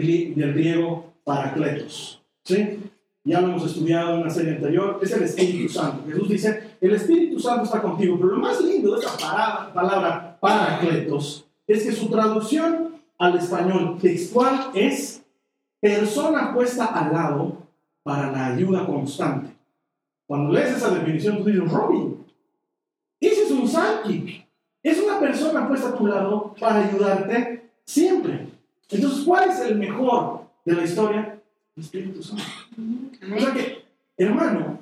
griego 0.54 1.14
paracletos. 1.24 2.22
¿sí? 2.44 2.80
Ya 3.24 3.40
lo 3.40 3.48
hemos 3.48 3.66
estudiado 3.66 4.16
en 4.16 4.22
una 4.22 4.30
serie 4.30 4.56
anterior, 4.56 5.00
es 5.02 5.12
el 5.14 5.24
Espíritu 5.24 5.72
Santo. 5.72 6.04
Jesús 6.06 6.28
dice, 6.28 6.78
el 6.82 6.92
Espíritu 6.92 7.40
Santo 7.40 7.64
está 7.64 7.82
contigo, 7.82 8.18
pero 8.18 8.34
lo 8.34 8.40
más 8.40 8.62
lindo 8.62 8.94
de 8.94 9.06
esta 9.06 9.18
palabra, 9.18 9.74
palabra 9.74 10.38
paracletos 10.42 11.46
es 11.66 11.84
que 11.84 11.94
su 11.94 12.10
traducción 12.10 12.96
al 13.18 13.38
español 13.38 13.98
textual 14.02 14.72
es 14.74 15.24
persona 15.80 16.54
puesta 16.54 16.88
al 16.88 17.14
lado 17.14 17.54
para 18.04 18.32
la 18.32 18.48
ayuda 18.48 18.86
constante. 18.86 19.55
Cuando 20.28 20.52
lees 20.54 20.78
esa 20.78 20.90
definición, 20.90 21.38
tú 21.38 21.46
dices, 21.46 21.72
Robin, 21.72 22.26
ese 23.20 23.44
es 23.44 23.52
un 23.52 23.68
psychic. 23.68 24.46
Es 24.82 25.00
una 25.02 25.20
persona 25.20 25.68
puesta 25.68 25.90
a 25.90 25.96
tu 25.96 26.06
lado 26.08 26.56
para 26.60 26.88
ayudarte 26.88 27.72
siempre. 27.86 28.48
Entonces, 28.90 29.24
¿cuál 29.26 29.50
es 29.50 29.60
el 29.62 29.78
mejor 29.78 30.48
de 30.64 30.74
la 30.74 30.84
historia? 30.84 31.42
El 31.76 31.84
Espíritu 31.84 32.22
Santo. 32.22 32.44
O 33.36 33.40
sea 33.40 33.54
que, 33.54 33.86
hermano, 34.18 34.80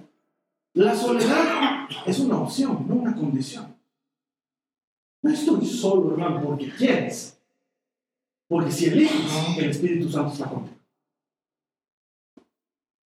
la 0.73 0.95
soledad 0.95 1.87
es 2.05 2.19
una 2.19 2.39
opción, 2.39 2.85
no 2.87 2.95
una 2.95 3.15
condición. 3.15 3.75
No 5.21 5.31
estoy 5.31 5.65
solo, 5.65 6.11
hermano, 6.11 6.41
porque 6.43 6.69
quieres. 6.69 7.39
Porque 8.47 8.71
si 8.71 8.87
eliges, 8.87 9.57
el 9.57 9.69
Espíritu 9.69 10.09
Santo 10.09 10.33
está 10.33 10.49
contigo. 10.49 10.77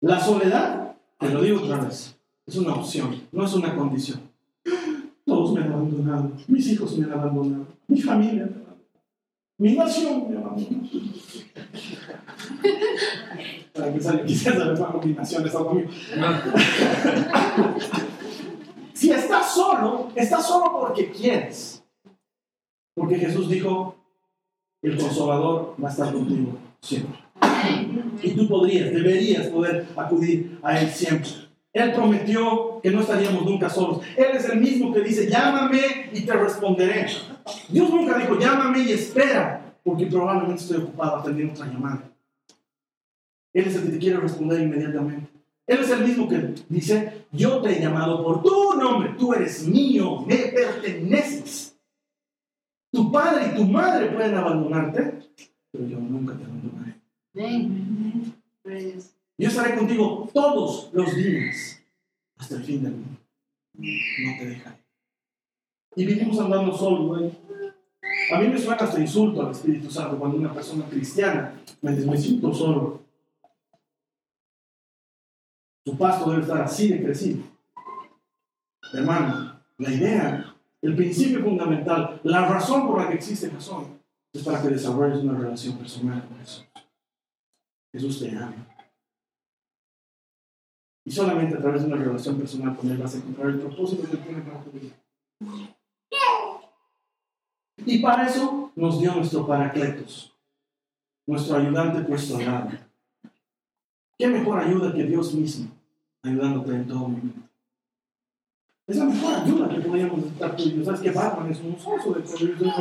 La 0.01 0.19
soledad, 0.19 0.95
te 1.17 1.29
lo 1.29 1.41
digo 1.41 1.63
otra 1.63 1.85
vez, 1.85 2.12
es 2.45 2.55
una 2.57 2.75
opción, 2.75 3.23
no 3.31 3.45
es 3.45 3.53
una 3.53 3.75
condición. 3.75 4.21
Todos 5.25 5.53
me 5.53 5.61
han 5.61 5.71
abandonado, 5.71 6.31
mis 6.47 6.71
hijos 6.71 6.97
me 6.97 7.05
han 7.05 7.13
abandonado, 7.13 7.65
mi 7.87 8.01
familia 8.01 8.49
mi 9.63 9.75
nación 9.75 10.29
mi 10.29 10.35
abandonó. 10.35 10.81
Para 13.73 13.93
que 13.93 14.01
sale, 14.01 14.25
quizás 14.25 14.55
se 14.55 14.65
le 14.65 14.73
mi 15.05 15.13
nación, 15.13 15.45
está 15.45 15.59
conmigo. 15.59 15.89
si 18.93 19.11
estás 19.11 19.53
solo, 19.53 20.09
estás 20.15 20.45
solo 20.45 20.79
porque 20.79 21.11
quieres. 21.11 21.81
Porque 22.95 23.17
Jesús 23.17 23.49
dijo, 23.49 23.95
el 24.81 24.97
consolador 24.97 25.75
va 25.81 25.87
a 25.87 25.91
estar 25.91 26.11
contigo 26.11 26.57
siempre. 26.81 27.19
Y 28.21 28.31
tú 28.31 28.47
podrías, 28.47 28.91
deberías 28.91 29.47
poder 29.47 29.87
acudir 29.95 30.59
a 30.61 30.81
Él 30.81 30.89
siempre. 30.89 31.31
Él 31.73 31.91
prometió 31.91 32.79
que 32.83 32.91
no 32.91 33.01
estaríamos 33.01 33.45
nunca 33.45 33.67
solos. 33.67 34.01
Él 34.15 34.27
es 34.35 34.47
el 34.47 34.59
mismo 34.59 34.93
que 34.93 35.01
dice, 35.01 35.27
llámame 35.27 36.11
y 36.13 36.21
te 36.21 36.33
responderé. 36.33 37.07
Dios 37.67 37.89
nunca 37.89 38.17
dijo, 38.19 38.37
llámame 38.37 38.83
y 38.83 38.91
espera, 38.91 39.75
porque 39.83 40.05
probablemente 40.05 40.61
estoy 40.61 40.77
ocupado 40.77 41.17
atendiendo 41.17 41.53
otra 41.53 41.65
llamada. 41.65 42.03
Él 43.53 43.65
es 43.67 43.75
el 43.75 43.83
que 43.83 43.89
te 43.89 43.97
quiere 43.97 44.17
responder 44.17 44.61
inmediatamente. 44.61 45.29
Él 45.65 45.79
es 45.79 45.89
el 45.89 46.05
mismo 46.05 46.27
que 46.29 46.53
dice, 46.69 47.25
yo 47.31 47.61
te 47.61 47.77
he 47.77 47.81
llamado 47.81 48.23
por 48.23 48.43
tu 48.43 48.73
nombre, 48.77 49.15
tú 49.17 49.33
eres 49.33 49.67
mío, 49.67 50.21
me 50.27 50.35
perteneces. 50.35 51.75
Tu 52.91 53.11
padre 53.11 53.51
y 53.51 53.55
tu 53.55 53.65
madre 53.65 54.11
pueden 54.11 54.35
abandonarte, 54.35 55.19
pero 55.71 55.87
yo 55.87 55.97
nunca 55.97 56.35
te 56.35 56.43
abandonaré. 56.43 57.01
Yo 59.37 59.47
estaré 59.47 59.75
contigo 59.75 60.29
todos 60.33 60.89
los 60.93 61.15
días 61.15 61.81
hasta 62.37 62.55
el 62.55 62.63
fin 62.63 62.83
del 62.83 62.93
mundo. 62.93 63.19
No 63.73 64.37
te 64.37 64.45
dejaré. 64.45 64.77
Y 65.95 66.05
vivimos 66.05 66.39
andando 66.39 66.75
solos, 66.75 67.07
güey. 67.07 67.31
A 68.31 68.39
mí 68.39 68.47
me 68.47 68.57
suena 68.57 68.75
hasta 68.75 68.99
insulto 68.99 69.41
al 69.41 69.51
Espíritu 69.51 69.89
Santo 69.89 70.17
cuando 70.17 70.37
una 70.37 70.53
persona 70.53 70.85
cristiana 70.85 71.59
me 71.81 71.91
dice, 71.95 72.09
me 72.09 72.17
siento 72.17 72.53
solo. 72.53 73.01
Su 75.85 75.97
pasto 75.97 76.29
debe 76.29 76.43
estar 76.43 76.61
así 76.61 76.89
de 76.89 77.03
crecido. 77.03 77.43
Hermano, 78.93 79.59
la 79.77 79.91
idea, 79.91 80.55
el 80.81 80.95
principio 80.95 81.41
fundamental, 81.41 82.21
la 82.23 82.47
razón 82.47 82.87
por 82.87 83.01
la 83.01 83.09
que 83.09 83.15
existe 83.15 83.49
Jesús 83.49 83.83
es 84.31 84.43
para 84.43 84.61
que 84.61 84.69
desarrolles 84.69 85.23
una 85.23 85.37
relación 85.37 85.77
personal 85.77 86.25
con 86.27 86.37
Jesús. 86.37 86.65
Jesús 87.91 88.19
te 88.19 88.35
ama. 88.35 88.72
Y 91.05 91.11
solamente 91.11 91.57
a 91.57 91.61
través 91.61 91.81
de 91.81 91.87
una 91.87 91.97
relación 92.03 92.37
personal 92.37 92.75
con 92.77 92.89
Él 92.89 92.97
vas 92.97 93.15
a 93.15 93.17
encontrar 93.17 93.49
el 93.49 93.59
propósito 93.59 94.09
que 94.09 94.17
tiene 94.17 94.41
para 94.41 94.61
tu 94.61 94.71
vida. 94.71 94.93
Y 97.85 97.99
para 97.99 98.27
eso 98.27 98.71
nos 98.75 98.99
dio 98.99 99.13
nuestro 99.13 99.45
Paracletos, 99.45 100.33
nuestro 101.25 101.57
ayudante 101.57 102.01
puesto 102.01 102.37
al 102.37 102.45
lado. 102.45 102.69
¿Qué 104.17 104.27
mejor 104.27 104.59
ayuda 104.59 104.93
que 104.93 105.03
Dios 105.03 105.33
mismo, 105.33 105.69
ayudándote 106.21 106.71
en 106.71 106.87
todo 106.87 106.99
momento? 106.99 107.39
Es 108.85 108.97
la 108.97 109.05
mejor 109.05 109.33
ayuda 109.35 109.69
que 109.69 109.81
podríamos 109.81 110.19
y 110.57 110.73
yo. 110.73 110.85
¿Sabes 110.85 111.01
que 111.01 111.11
Batman 111.11 111.51
es 111.51 111.59
un 111.61 111.73
oso 111.73 112.13
de 112.13 112.21
poder 112.21 112.57
de? 112.57 112.71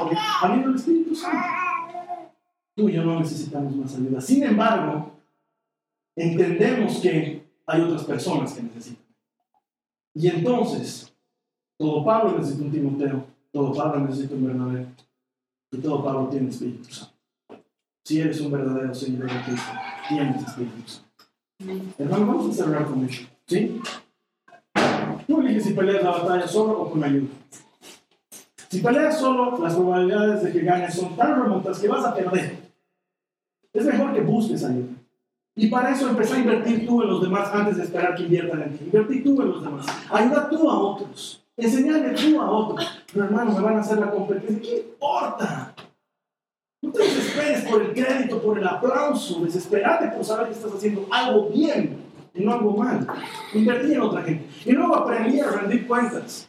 Amigo 0.43 0.69
del 0.69 0.77
Espíritu 0.77 1.15
Santo. 1.15 1.39
Tú 2.75 2.89
y 2.89 2.93
yo 2.93 3.05
no 3.05 3.21
necesitamos 3.21 3.77
más 3.77 3.95
ayuda. 3.95 4.21
Sin 4.21 4.43
embargo, 4.43 5.13
entendemos 6.17 6.99
que 6.99 7.41
hay 7.73 7.81
otras 7.81 8.05
personas 8.05 8.53
que 8.53 8.63
necesitan. 8.63 9.07
Y 10.15 10.29
entonces, 10.29 11.11
todo 11.79 12.05
Pablo 12.05 12.39
necesita 12.39 12.65
un 12.65 12.71
Timoteo, 12.71 13.25
todo 13.51 13.73
Pablo 13.73 14.07
necesita 14.07 14.35
un 14.35 14.47
verdadero, 14.47 14.89
y 15.73 15.79
todo 15.79 16.05
Pablo 16.05 16.29
tiene 16.29 16.51
Espíritu 16.51 16.93
Santo. 16.93 17.15
Si 18.05 18.21
eres 18.21 18.41
un 18.41 18.53
verdadero 18.53 18.95
seguidor 18.95 19.33
de 19.33 19.43
Cristo, 19.43 19.73
tienes 20.09 20.47
Espíritu 20.47 20.83
Santo. 20.87 21.09
Hermano, 21.97 22.27
vamos 22.27 22.51
a 22.51 22.63
cerrar 22.63 22.85
con 22.87 23.05
eso. 23.05 23.23
¿Sí? 23.47 23.81
Tú 25.27 25.41
eliges 25.41 25.65
si 25.65 25.73
peleas 25.73 26.03
la 26.03 26.11
batalla 26.11 26.47
solo 26.47 26.83
o 26.83 26.91
con 26.91 27.03
ayuda. 27.03 27.29
Si 28.69 28.81
peleas 28.81 29.19
solo, 29.19 29.59
las 29.59 29.75
probabilidades 29.75 30.43
de 30.43 30.53
que 30.53 30.61
ganes 30.61 30.95
son 30.95 31.17
tan 31.17 31.43
remotas 31.43 31.79
que 31.79 31.89
vas 31.89 32.05
a 32.05 32.15
perder. 32.15 32.59
Es 33.73 33.87
mejor 33.87 34.13
que 34.13 34.21
busques 34.21 34.63
ayuda. 34.65 34.91
Y 35.55 35.67
para 35.67 35.91
eso 35.91 36.09
empezar 36.09 36.38
a 36.38 36.41
invertir 36.41 36.87
tú 36.87 37.03
en 37.03 37.09
los 37.09 37.23
demás 37.23 37.51
antes 37.53 37.77
de 37.77 37.85
esperar 37.85 38.15
que 38.15 38.23
inviertan 38.23 38.62
en 38.62 38.79
ti. 38.79 38.85
Invertir 38.87 39.23
tú 39.23 39.43
en 39.43 39.49
los 39.49 39.62
demás. 39.62 39.87
Ayuda 40.11 40.49
tú 40.49 40.71
a 40.71 40.79
otros. 40.79 41.45
Enseñarle 41.57 42.11
tú 42.11 42.41
a 42.41 42.51
otros. 42.51 43.03
Pero 43.12 43.27
hermano, 43.27 43.53
me 43.53 43.61
van 43.61 43.77
a 43.77 43.81
hacer 43.81 43.99
la 43.99 44.11
competencia. 44.11 44.61
¿Qué 44.62 44.77
importa? 44.79 45.75
No 46.81 46.91
te 46.91 47.03
desesperes 47.03 47.65
por 47.65 47.83
el 47.83 47.93
crédito, 47.93 48.41
por 48.41 48.59
el 48.59 48.67
aplauso. 48.67 49.45
Desesperate 49.45 50.17
por 50.17 50.25
saber 50.25 50.47
que 50.47 50.55
estás 50.55 50.73
haciendo 50.73 51.07
algo 51.11 51.51
bien 51.51 51.99
y 52.35 52.45
no 52.45 52.55
algo 52.55 52.77
mal. 52.77 53.07
Invertí 53.53 53.93
en 53.93 54.01
otra 54.01 54.23
gente. 54.23 54.49
Y 54.65 54.73
luego 54.73 54.97
aprendí 54.97 55.41
a 55.41 55.51
rendir 55.51 55.87
cuentas. 55.87 56.49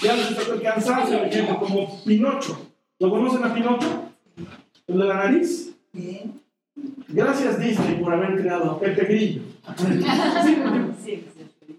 Ya 0.00 0.14
les 0.14 0.34
trató 0.34 0.54
el 0.54 0.62
cansancio, 0.62 1.18
por 1.18 1.26
ejemplo, 1.26 1.58
como 1.58 2.04
Pinocho. 2.04 2.56
¿Lo 3.00 3.10
conocen 3.10 3.44
a 3.44 3.52
Pinocho? 3.52 3.88
¿El 4.86 4.98
de 4.98 5.04
la 5.04 5.14
nariz? 5.14 5.74
Gracias 7.08 7.58
Disney 7.58 7.94
por 8.02 8.12
haber 8.12 8.40
creado 8.40 8.70
a 8.72 8.80
Pepe 8.80 9.04
Grillo. 9.06 9.42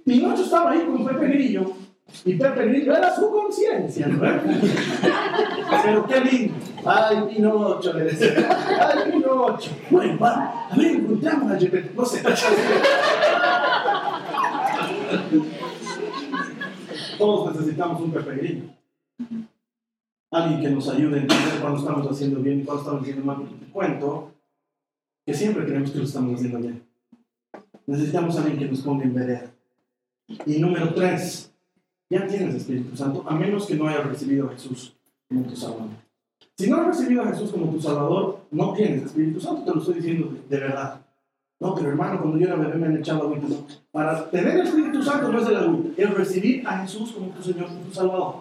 Pinocho 0.03 0.43
estaba 0.43 0.71
ahí 0.71 0.85
con 0.85 1.05
Pepe 1.05 1.27
Grillo 1.27 1.71
y 2.25 2.33
Pepe 2.33 2.65
Grillo 2.65 2.97
era 2.97 3.15
su 3.15 3.29
conciencia, 3.29 4.07
¿no? 4.07 4.19
Pero 5.83 6.07
qué 6.07 6.21
lindo. 6.21 6.55
Ay, 6.83 7.17
Pinocho, 7.29 7.93
le 7.93 8.05
decía. 8.05 8.49
Ay, 8.81 9.11
Pinocho. 9.11 9.71
Bueno, 9.91 10.17
va, 10.19 10.67
a 10.69 10.75
ver, 10.75 10.95
encontramos 10.95 11.51
a 11.51 11.59
Gepetto. 11.59 11.91
No 11.95 12.05
sé. 12.05 12.23
Todos 17.19 17.55
necesitamos 17.55 18.01
un 18.01 18.11
Pepe 18.11 18.35
Grillo. 18.35 18.63
Alguien 20.31 20.61
que 20.61 20.69
nos 20.69 20.89
ayude 20.89 21.19
a 21.19 21.21
entender 21.21 21.59
cuando 21.61 21.79
estamos 21.79 22.11
haciendo 22.11 22.39
bien 22.39 22.61
y 22.61 22.63
cuando 22.63 22.81
estamos 22.81 23.01
haciendo 23.01 23.25
mal. 23.25 23.37
Cuento 23.71 24.31
que 25.25 25.33
siempre 25.33 25.65
creemos 25.65 25.91
que 25.91 25.99
lo 25.99 26.03
estamos 26.05 26.35
haciendo 26.35 26.59
bien. 26.59 26.83
Necesitamos 27.85 28.37
a 28.37 28.41
alguien 28.41 28.59
que 28.59 28.65
nos 28.65 28.81
ponga 28.81 29.03
en 29.03 29.13
vereda. 29.13 29.51
Y 30.45 30.59
número 30.59 30.93
tres, 30.93 31.51
ya 32.09 32.27
tienes 32.27 32.55
Espíritu 32.55 32.95
Santo, 32.95 33.23
a 33.27 33.35
menos 33.35 33.65
que 33.65 33.75
no 33.75 33.87
hayas 33.87 34.05
recibido 34.05 34.47
a 34.47 34.51
Jesús 34.53 34.95
como 35.27 35.43
tu 35.43 35.55
Salvador. 35.55 35.89
Si 36.57 36.69
no 36.69 36.81
has 36.81 36.87
recibido 36.87 37.23
a 37.23 37.27
Jesús 37.27 37.51
como 37.51 37.71
tu 37.71 37.79
Salvador, 37.79 38.41
no 38.51 38.73
tienes 38.73 39.03
Espíritu 39.03 39.39
Santo, 39.39 39.63
te 39.63 39.71
lo 39.71 39.79
estoy 39.79 39.95
diciendo 39.95 40.35
de, 40.49 40.59
verdad. 40.59 41.05
No, 41.61 41.75
pero 41.75 41.89
hermano, 41.89 42.21
cuando 42.21 42.37
yo 42.37 42.47
era 42.47 42.55
bebé 42.55 42.75
me 42.75 42.87
han 42.87 42.97
echado 42.97 43.23
agüita. 43.23 43.47
No. 43.49 43.67
Para 43.91 44.29
tener 44.29 44.55
el 44.55 44.61
Espíritu 44.61 45.03
Santo 45.03 45.27
no 45.27 45.39
es 45.39 45.47
de 45.47 45.53
la 45.53 45.59
agüita, 45.59 46.01
es 46.01 46.13
recibir 46.13 46.65
a 46.65 46.77
Jesús 46.79 47.11
como 47.11 47.31
tu 47.31 47.43
Señor, 47.43 47.67
como 47.67 47.81
tu 47.81 47.93
Salvador. 47.93 48.35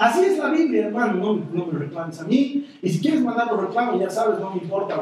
Así 0.00 0.24
es 0.24 0.38
la 0.38 0.48
Biblia, 0.48 0.86
hermano, 0.86 1.40
no, 1.52 1.66
me 1.66 1.78
reclames 1.78 2.20
a 2.20 2.24
mí. 2.24 2.66
Y 2.82 2.88
si 2.90 3.00
quieres 3.00 3.22
mandar 3.22 3.46
los 3.46 3.60
reclamos, 3.60 4.00
ya 4.00 4.10
sabes, 4.10 4.40
no 4.40 4.50
me 4.50 4.62
importa, 4.62 4.96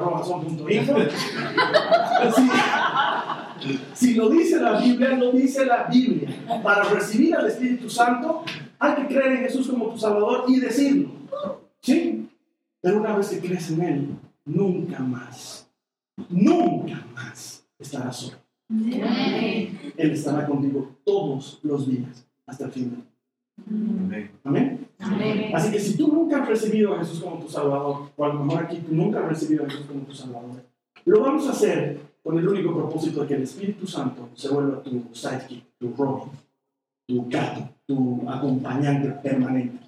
info. 0.69 0.97
si, 3.65 3.81
si 3.95 4.15
lo 4.15 4.29
dice 4.29 4.61
la 4.61 4.79
Biblia, 4.79 5.17
lo 5.17 5.33
dice 5.33 5.65
la 5.65 5.85
Biblia. 5.85 6.29
Para 6.63 6.85
recibir 6.85 7.35
al 7.35 7.47
Espíritu 7.47 7.89
Santo, 7.89 8.45
hay 8.79 8.97
que 8.97 9.07
creer 9.07 9.33
en 9.33 9.45
Jesús 9.45 9.69
como 9.69 9.87
tu 9.87 9.99
Salvador 9.99 10.45
y 10.47 10.61
decirlo. 10.61 11.09
¿Sí? 11.81 12.29
Pero 12.83 12.99
una 12.99 13.17
vez 13.17 13.31
que 13.31 13.41
crees 13.41 13.71
en 13.71 13.83
Él, 13.83 14.09
nunca 14.45 14.99
más, 14.99 15.71
nunca 16.29 17.03
más 17.15 17.62
estarás 17.83 18.17
solo. 18.17 18.37
Él 18.69 20.11
estará 20.11 20.47
contigo 20.47 20.97
todos 21.05 21.61
los 21.63 21.89
días 21.89 22.27
hasta 22.47 22.67
el 22.67 22.73
final. 22.73 23.05
Amén. 24.45 24.89
Así 25.55 25.71
que 25.71 25.79
si 25.79 25.97
tú 25.97 26.09
nunca 26.09 26.43
has 26.43 26.49
recibido 26.49 26.95
a 26.95 26.99
Jesús 26.99 27.21
como 27.21 27.39
tu 27.39 27.49
Salvador, 27.49 28.11
o 28.17 28.25
a 28.25 28.29
lo 28.29 28.45
mejor 28.45 28.65
aquí 28.65 28.79
tú 28.79 28.95
nunca 28.95 29.21
has 29.21 29.29
recibido 29.29 29.65
a 29.65 29.71
Jesús 29.71 29.87
como 29.87 30.01
tu 30.03 30.15
Salvador, 30.15 30.63
lo 31.05 31.21
vamos 31.21 31.47
a 31.49 31.51
hacer 31.51 32.01
con 32.23 32.39
el 32.39 32.49
único 32.49 32.75
propósito 32.75 33.23
de 33.23 33.29
que 33.29 33.35
el 33.35 33.43
Espíritu 33.43 33.87
Santo 33.87 34.29
se 34.35 34.49
vuelva 34.49 34.83
tu 34.83 35.03
sidekick, 35.13 35.65
tu 35.79 35.93
Robin, 35.97 36.31
tu 37.07 37.29
gato, 37.29 37.69
tu 37.87 38.29
acompañante 38.29 39.09
permanente, 39.23 39.79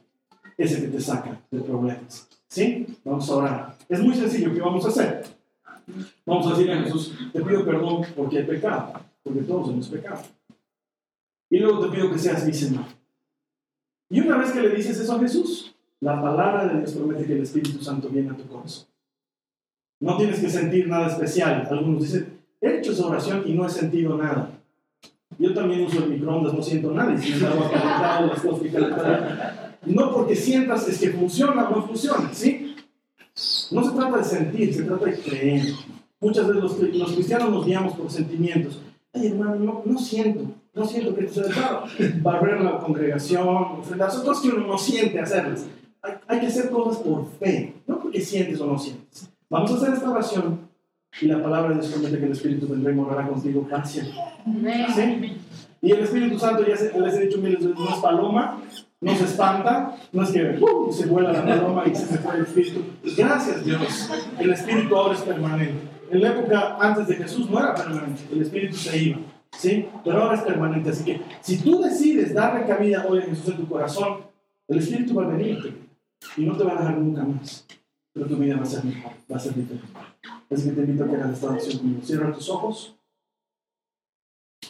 ese 0.58 0.82
que 0.82 0.88
te 0.88 1.00
saca 1.00 1.40
de 1.50 1.60
problemas. 1.60 2.28
¿Sí? 2.48 2.86
Vamos 3.04 3.28
a 3.30 3.36
orar. 3.36 3.76
Es 3.88 4.00
muy 4.00 4.14
sencillo, 4.14 4.52
¿qué 4.52 4.60
vamos 4.60 4.84
a 4.84 4.88
hacer? 4.88 5.24
Vamos 6.24 6.46
a 6.46 6.50
decir 6.50 6.70
a 6.72 6.82
Jesús, 6.82 7.14
te 7.32 7.40
pido 7.42 7.64
perdón 7.64 8.02
porque 8.16 8.40
he 8.40 8.44
pecado, 8.44 8.92
porque 9.22 9.40
todos 9.42 9.70
hemos 9.70 9.88
pecado. 9.88 10.22
Y 11.50 11.58
luego 11.58 11.86
te 11.86 11.94
pido 11.94 12.10
que 12.10 12.18
seas 12.18 12.44
mi. 12.46 12.52
Y 14.10 14.20
una 14.20 14.38
vez 14.38 14.52
que 14.52 14.60
le 14.60 14.70
dices 14.70 14.98
eso 14.98 15.14
a 15.14 15.20
Jesús, 15.20 15.74
la 16.00 16.20
palabra 16.20 16.66
de 16.66 16.78
Dios 16.78 16.92
promete 16.92 17.26
que 17.26 17.34
el 17.34 17.42
Espíritu 17.42 17.82
Santo 17.82 18.08
viene 18.08 18.30
a 18.30 18.36
tu 18.36 18.46
corazón. 18.46 18.86
No 20.00 20.16
tienes 20.16 20.40
que 20.40 20.50
sentir 20.50 20.88
nada 20.88 21.08
especial. 21.08 21.66
Algunos 21.70 22.02
dicen, 22.02 22.40
he 22.60 22.78
hecho 22.78 22.92
esa 22.92 23.06
oración 23.06 23.42
y 23.46 23.54
no 23.54 23.66
he 23.66 23.70
sentido 23.70 24.16
nada. 24.16 24.50
Yo 25.38 25.52
también 25.54 25.82
uso 25.82 26.04
el 26.04 26.10
microondas, 26.10 26.54
no 26.54 26.62
siento 26.62 26.92
nada. 26.92 27.14
Y 27.14 27.18
si 27.18 27.32
me 27.32 27.40
las 27.40 28.40
cosas 28.40 28.60
que. 28.60 29.92
No 29.92 30.12
porque 30.12 30.36
sientas 30.36 30.88
es 30.88 30.98
que 30.98 31.10
funciona 31.10 31.68
o 31.68 31.76
no 31.76 31.86
funciona, 31.86 32.32
¿sí? 32.32 32.63
No 33.74 33.84
se 33.84 33.96
trata 33.96 34.18
de 34.18 34.24
sentir, 34.24 34.74
se 34.74 34.84
trata 34.84 35.06
de 35.06 35.18
creer. 35.18 35.62
Muchas 36.20 36.46
veces 36.46 36.62
los, 36.62 36.80
los 36.80 37.12
cristianos 37.12 37.50
nos 37.50 37.66
guiamos 37.66 37.94
por 37.94 38.10
sentimientos. 38.10 38.80
Ay, 39.12 39.26
hermano, 39.26 39.56
no, 39.56 39.82
no 39.84 39.98
siento. 39.98 40.44
No 40.72 40.84
siento 40.84 41.14
que 41.14 41.24
esto 41.24 41.44
sea 41.44 41.52
claro. 41.52 41.84
Barrer 42.22 42.60
la 42.60 42.78
congregación, 42.78 43.80
las 43.96 44.16
cosas 44.16 44.42
que 44.42 44.48
uno 44.48 44.66
no 44.66 44.78
siente 44.78 45.20
hacerlas. 45.20 45.66
Hay, 46.02 46.14
hay, 46.26 46.40
que 46.40 46.46
hacer 46.46 46.70
cosas 46.70 47.02
por 47.02 47.26
fe, 47.38 47.74
no 47.86 47.98
porque 47.98 48.20
sientes 48.20 48.60
o 48.60 48.66
no 48.66 48.78
sientes. 48.78 49.30
Vamos 49.48 49.70
a 49.72 49.74
hacer 49.76 49.94
esta 49.94 50.10
oración 50.10 50.68
y 51.20 51.26
la 51.26 51.42
palabra 51.42 51.70
de 51.70 51.80
Dios 51.80 51.92
promete 51.92 52.18
que 52.18 52.26
el 52.26 52.32
Espíritu 52.32 52.66
vendrá 52.68 52.92
y 52.92 52.94
morará 52.94 53.28
contigo 53.28 53.66
para 53.68 53.84
¿Sí? 53.84 54.02
Y 55.80 55.92
el 55.92 56.00
Espíritu 56.00 56.38
Santo, 56.38 56.66
ya 56.66 56.76
se, 56.76 56.98
les 56.98 57.14
he 57.14 57.26
dicho 57.26 57.38
miles 57.38 57.60
veces, 57.60 57.78
no 57.78 57.88
es 57.88 58.00
paloma, 58.00 58.62
no 59.04 59.14
se 59.14 59.24
espanta, 59.24 59.96
no 60.12 60.22
es 60.22 60.30
que 60.30 60.58
uh, 60.60 60.92
se 60.92 61.06
vuela 61.06 61.32
la 61.32 61.44
paloma 61.44 61.84
y 61.86 61.94
se 61.94 62.06
fue 62.06 62.36
el 62.36 62.42
Espíritu. 62.42 62.82
Gracias 63.16 63.64
Dios, 63.64 64.10
el 64.38 64.50
Espíritu 64.50 64.96
ahora 64.96 65.14
es 65.14 65.20
permanente. 65.20 65.74
En 66.10 66.22
la 66.22 66.28
época 66.30 66.76
antes 66.80 67.08
de 67.08 67.16
Jesús 67.16 67.50
no 67.50 67.58
era 67.58 67.74
permanente, 67.74 68.22
el 68.32 68.42
Espíritu 68.42 68.76
se 68.76 68.96
iba. 68.96 69.18
¿sí? 69.58 69.88
Pero 70.02 70.22
ahora 70.22 70.36
es 70.36 70.42
permanente. 70.42 70.90
Así 70.90 71.04
que 71.04 71.20
si 71.40 71.58
tú 71.58 71.82
decides 71.82 72.32
darle 72.34 72.66
cabida 72.66 73.04
hoy 73.06 73.18
a 73.18 73.22
Jesús 73.22 73.48
en 73.48 73.56
tu 73.56 73.68
corazón, 73.68 74.22
el 74.68 74.78
Espíritu 74.78 75.14
va 75.14 75.24
a 75.24 75.28
venirte 75.28 75.74
y 76.36 76.44
no 76.44 76.56
te 76.56 76.64
va 76.64 76.72
a 76.72 76.80
dejar 76.80 76.98
nunca 76.98 77.22
más. 77.24 77.66
Pero 78.12 78.26
tu 78.26 78.36
vida 78.36 78.56
va 78.56 78.62
a 78.62 78.66
ser 78.66 78.84
mejor, 78.84 79.12
va 79.30 79.36
a 79.36 79.40
ser 79.40 79.54
diferente. 79.54 79.88
Así 80.50 80.68
que 80.68 80.76
te 80.76 80.80
invito 80.82 81.04
a 81.04 81.08
que 81.08 81.16
hagas 81.16 81.32
esta 81.32 81.50
oración 81.50 81.78
conmigo. 81.78 82.00
Cierra 82.02 82.32
tus 82.32 82.48
ojos 82.48 82.96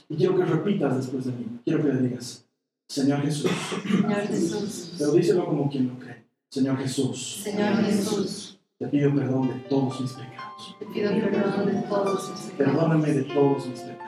y 0.09 0.17
quiero 0.17 0.37
que 0.37 0.45
repitas 0.45 0.97
después 0.97 1.25
de 1.27 1.33
mí. 1.33 1.61
Quiero 1.65 1.83
que 1.83 1.93
le 1.93 2.01
digas, 2.01 2.44
Señor 2.89 3.23
Jesús. 3.23 3.51
Señor 3.83 4.27
Jesús. 4.29 4.95
Pero 4.99 5.13
díselo 5.13 5.47
como 5.47 5.71
quien 5.71 5.89
lo 5.89 5.99
cree. 5.99 6.25
Señor 6.51 6.79
Jesús. 6.79 7.41
Señor 7.43 7.77
Jesús. 7.85 8.59
Te 8.79 8.87
pido 8.89 9.15
perdón 9.15 9.49
de 9.49 9.55
todos 9.69 10.01
mis 10.01 10.13
pecados. 10.13 10.77
Te 10.79 10.87
pido 10.87 11.11
perdón 11.11 11.67
de 11.67 11.83
todos 11.89 12.31
mis 12.31 12.41
pecados. 12.41 12.57
Perdóname 12.59 13.13
de 13.13 13.23
todos 13.23 13.67
mis 13.67 13.81
pecados. 13.81 14.05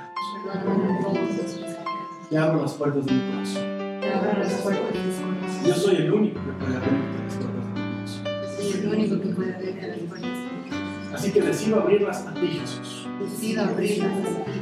Te 2.30 2.38
abro 2.38 2.62
las 2.62 2.74
puertas 2.74 3.06
de 3.06 3.12
mi 3.12 3.32
corazón. 3.32 3.62
Te 4.00 4.12
abro 4.12 4.38
las 4.40 4.52
puertas 4.54 4.92
de 4.92 4.98
mi 5.00 5.14
corazón. 5.14 5.66
Yo 5.66 5.74
soy 5.74 5.96
el 5.96 6.12
único 6.12 6.40
que 6.44 6.52
puede 6.52 6.76
abrirte 6.76 7.22
las 7.24 7.34
puertas 7.34 7.64
de 7.64 7.80
mi 7.80 7.90
corazón. 7.90 8.24
Soy 8.56 8.70
el 8.72 8.88
único 8.88 9.20
que 9.20 9.28
puede 9.28 9.54
abrirte 9.54 9.88
las 9.88 9.98
puertas 9.98 10.22
de 10.22 10.28
mi 10.28 10.70
corazón. 10.70 11.14
Así 11.14 11.32
que 11.32 11.40
decido 11.40 11.80
abrirlas 11.80 12.26
a 12.26 12.34
ti, 12.34 12.46
Jesús. 12.48 13.08
Decido 13.20 13.62
abrirlas 13.62 14.12
a 14.12 14.44
ti. 14.44 14.52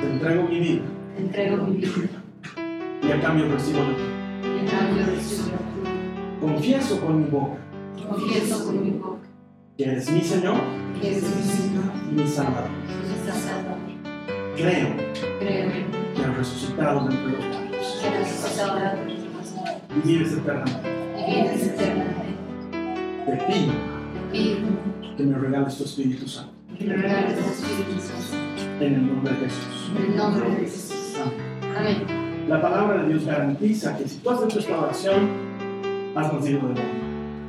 Te 0.00 0.06
entrego 0.10 0.42
mi 0.44 0.60
vida. 0.60 0.82
Te 1.16 1.22
entrego 1.22 1.66
mi 1.66 1.76
vida. 1.78 2.17
Y 3.08 3.12
a 3.12 3.20
cambio 3.20 3.48
recibo 3.50 3.78
la 3.80 3.94
tuya. 3.96 5.58
Confieso 6.40 7.00
con 7.00 7.22
mi 7.22 7.28
boca. 7.30 7.58
Confieso 8.08 8.64
con 8.66 8.84
mi 8.84 8.90
boca. 8.90 9.18
Que 9.76 9.84
eres 9.84 10.10
mi 10.10 10.20
Señor. 10.20 10.56
Que 11.00 11.10
eres 11.10 11.22
mi 11.36 11.42
Señor. 11.42 11.84
Y 12.10 12.14
mi 12.14 12.26
Salvador. 12.26 12.70
Creo, 14.56 14.88
Creo 15.38 15.70
que 16.14 16.22
has 16.24 16.36
resucitado 16.36 17.06
de 17.08 17.14
entre 17.14 17.32
los 17.32 17.46
muertos. 17.46 17.98
Que 18.00 18.08
has 18.08 18.18
resucitado 18.18 18.74
de 18.78 18.86
entre 18.86 19.14
los 19.14 19.52
muertos 19.52 19.52
y 20.04 20.08
vives 20.08 20.32
eternamente. 20.32 20.88
y 21.16 21.34
vives 21.42 21.66
eternamente. 21.66 22.28
Te 23.26 23.32
pido 23.46 23.72
Pido 24.32 24.68
que 25.16 25.22
me 25.22 25.38
regales 25.38 25.76
tu 25.78 25.84
Espíritu 25.84 26.28
Santo. 26.28 26.52
que 26.76 26.84
me 26.84 26.96
regales 26.96 27.34
tu 27.38 27.40
Espíritu 27.50 28.00
Santo. 28.00 28.84
En 28.84 28.94
el 28.94 29.06
nombre 29.06 29.32
de 29.32 29.38
Jesús. 29.46 29.90
En 29.96 30.02
el 30.10 30.16
nombre 30.16 30.50
de 30.50 30.56
Jesús. 30.60 31.16
Amén. 31.76 32.04
Amén. 32.06 32.17
La 32.48 32.62
palabra 32.62 33.02
de 33.02 33.08
Dios 33.10 33.26
garantiza 33.26 33.94
que 33.98 34.08
si 34.08 34.20
tú 34.20 34.30
has 34.30 34.42
hecho 34.42 34.58
esta 34.58 34.80
oración, 34.80 35.28
has 36.14 36.32
nacido 36.32 36.60
de 36.60 36.74
nuevo. 36.74 36.88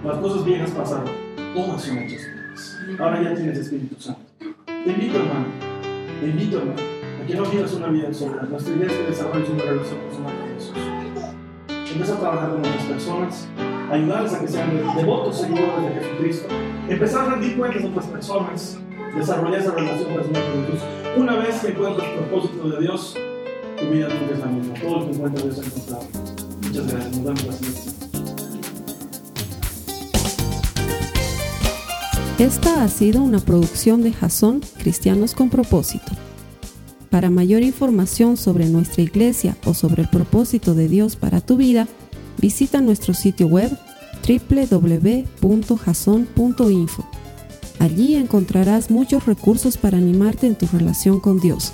Las 0.04 0.18
cosas 0.18 0.44
viejas 0.44 0.72
pasaron, 0.72 1.08
todas 1.56 1.82
son 1.82 2.00
hechas 2.00 2.22
nuevas. 2.28 3.00
Ahora 3.00 3.24
ya 3.24 3.34
tienes 3.34 3.60
Espíritu 3.60 3.96
Santo. 3.98 4.20
Te 4.66 4.92
invito, 4.92 5.20
hermano, 5.20 5.46
te 6.20 6.28
invito, 6.28 6.58
hermano, 6.58 6.82
a 7.24 7.26
que 7.26 7.34
no 7.34 7.46
vivas 7.46 7.74
una 7.76 7.88
vida 7.88 8.08
en 8.08 8.14
soledad. 8.14 8.50
Nuestra 8.50 8.76
idea 8.76 8.88
es 8.88 8.94
que 8.94 9.04
desarrolles 9.04 9.50
una 9.50 9.64
relación 9.64 10.00
personal 10.00 10.34
con 10.38 10.50
Jesús. 10.56 11.92
Empieza 11.94 12.14
a 12.16 12.20
trabajar 12.20 12.50
con 12.50 12.60
otras 12.60 12.84
personas, 12.84 13.48
ayudarles 13.90 14.34
a 14.34 14.42
que 14.42 14.48
sean 14.50 14.96
devotos 14.98 15.40
seguidores 15.40 15.82
de 15.82 16.02
Jesucristo, 16.02 16.48
empezar 16.90 17.26
a 17.26 17.30
rendir 17.36 17.58
cuentas 17.58 17.84
a 17.84 17.88
otras 17.88 18.06
personas, 18.08 18.80
desarrollar 19.16 19.62
esa 19.62 19.72
relación 19.72 20.14
personal 20.14 20.44
con 20.44 20.66
Jesús. 20.66 20.88
Una 21.16 21.36
vez 21.38 21.62
que 21.62 21.70
encuentres 21.70 22.06
el 22.06 22.16
propósito 22.16 22.70
de 22.70 22.82
Dios, 22.82 23.16
Muchas 23.82 24.14
gracias. 24.18 25.70
Nos 26.74 26.94
la. 26.94 27.70
Esta 32.40 32.84
ha 32.84 32.88
sido 32.88 33.22
una 33.22 33.40
producción 33.40 34.02
de 34.02 34.14
Jason 34.14 34.62
Cristianos 34.78 35.34
con 35.34 35.50
Propósito. 35.50 36.12
Para 37.10 37.30
mayor 37.30 37.64
información 37.64 38.38
sobre 38.38 38.68
nuestra 38.70 39.02
iglesia 39.02 39.58
o 39.66 39.74
sobre 39.74 40.04
el 40.04 40.10
propósito 40.10 40.74
de 40.74 40.88
Dios 40.88 41.18
para 41.18 41.42
tu 41.42 41.58
vida, 41.58 41.88
visita 42.38 42.80
nuestro 42.80 43.14
sitio 43.14 43.48
web 43.48 43.78
www.jason.info. 44.28 45.20
Allí 47.80 48.16
encontrarás 48.16 48.92
muchos 48.92 49.26
recursos 49.26 49.78
para 49.78 49.98
animarte 49.98 50.48
en 50.48 50.56
tu 50.56 50.68
relación 50.68 51.20
con 51.20 51.40
Dios, 51.40 51.74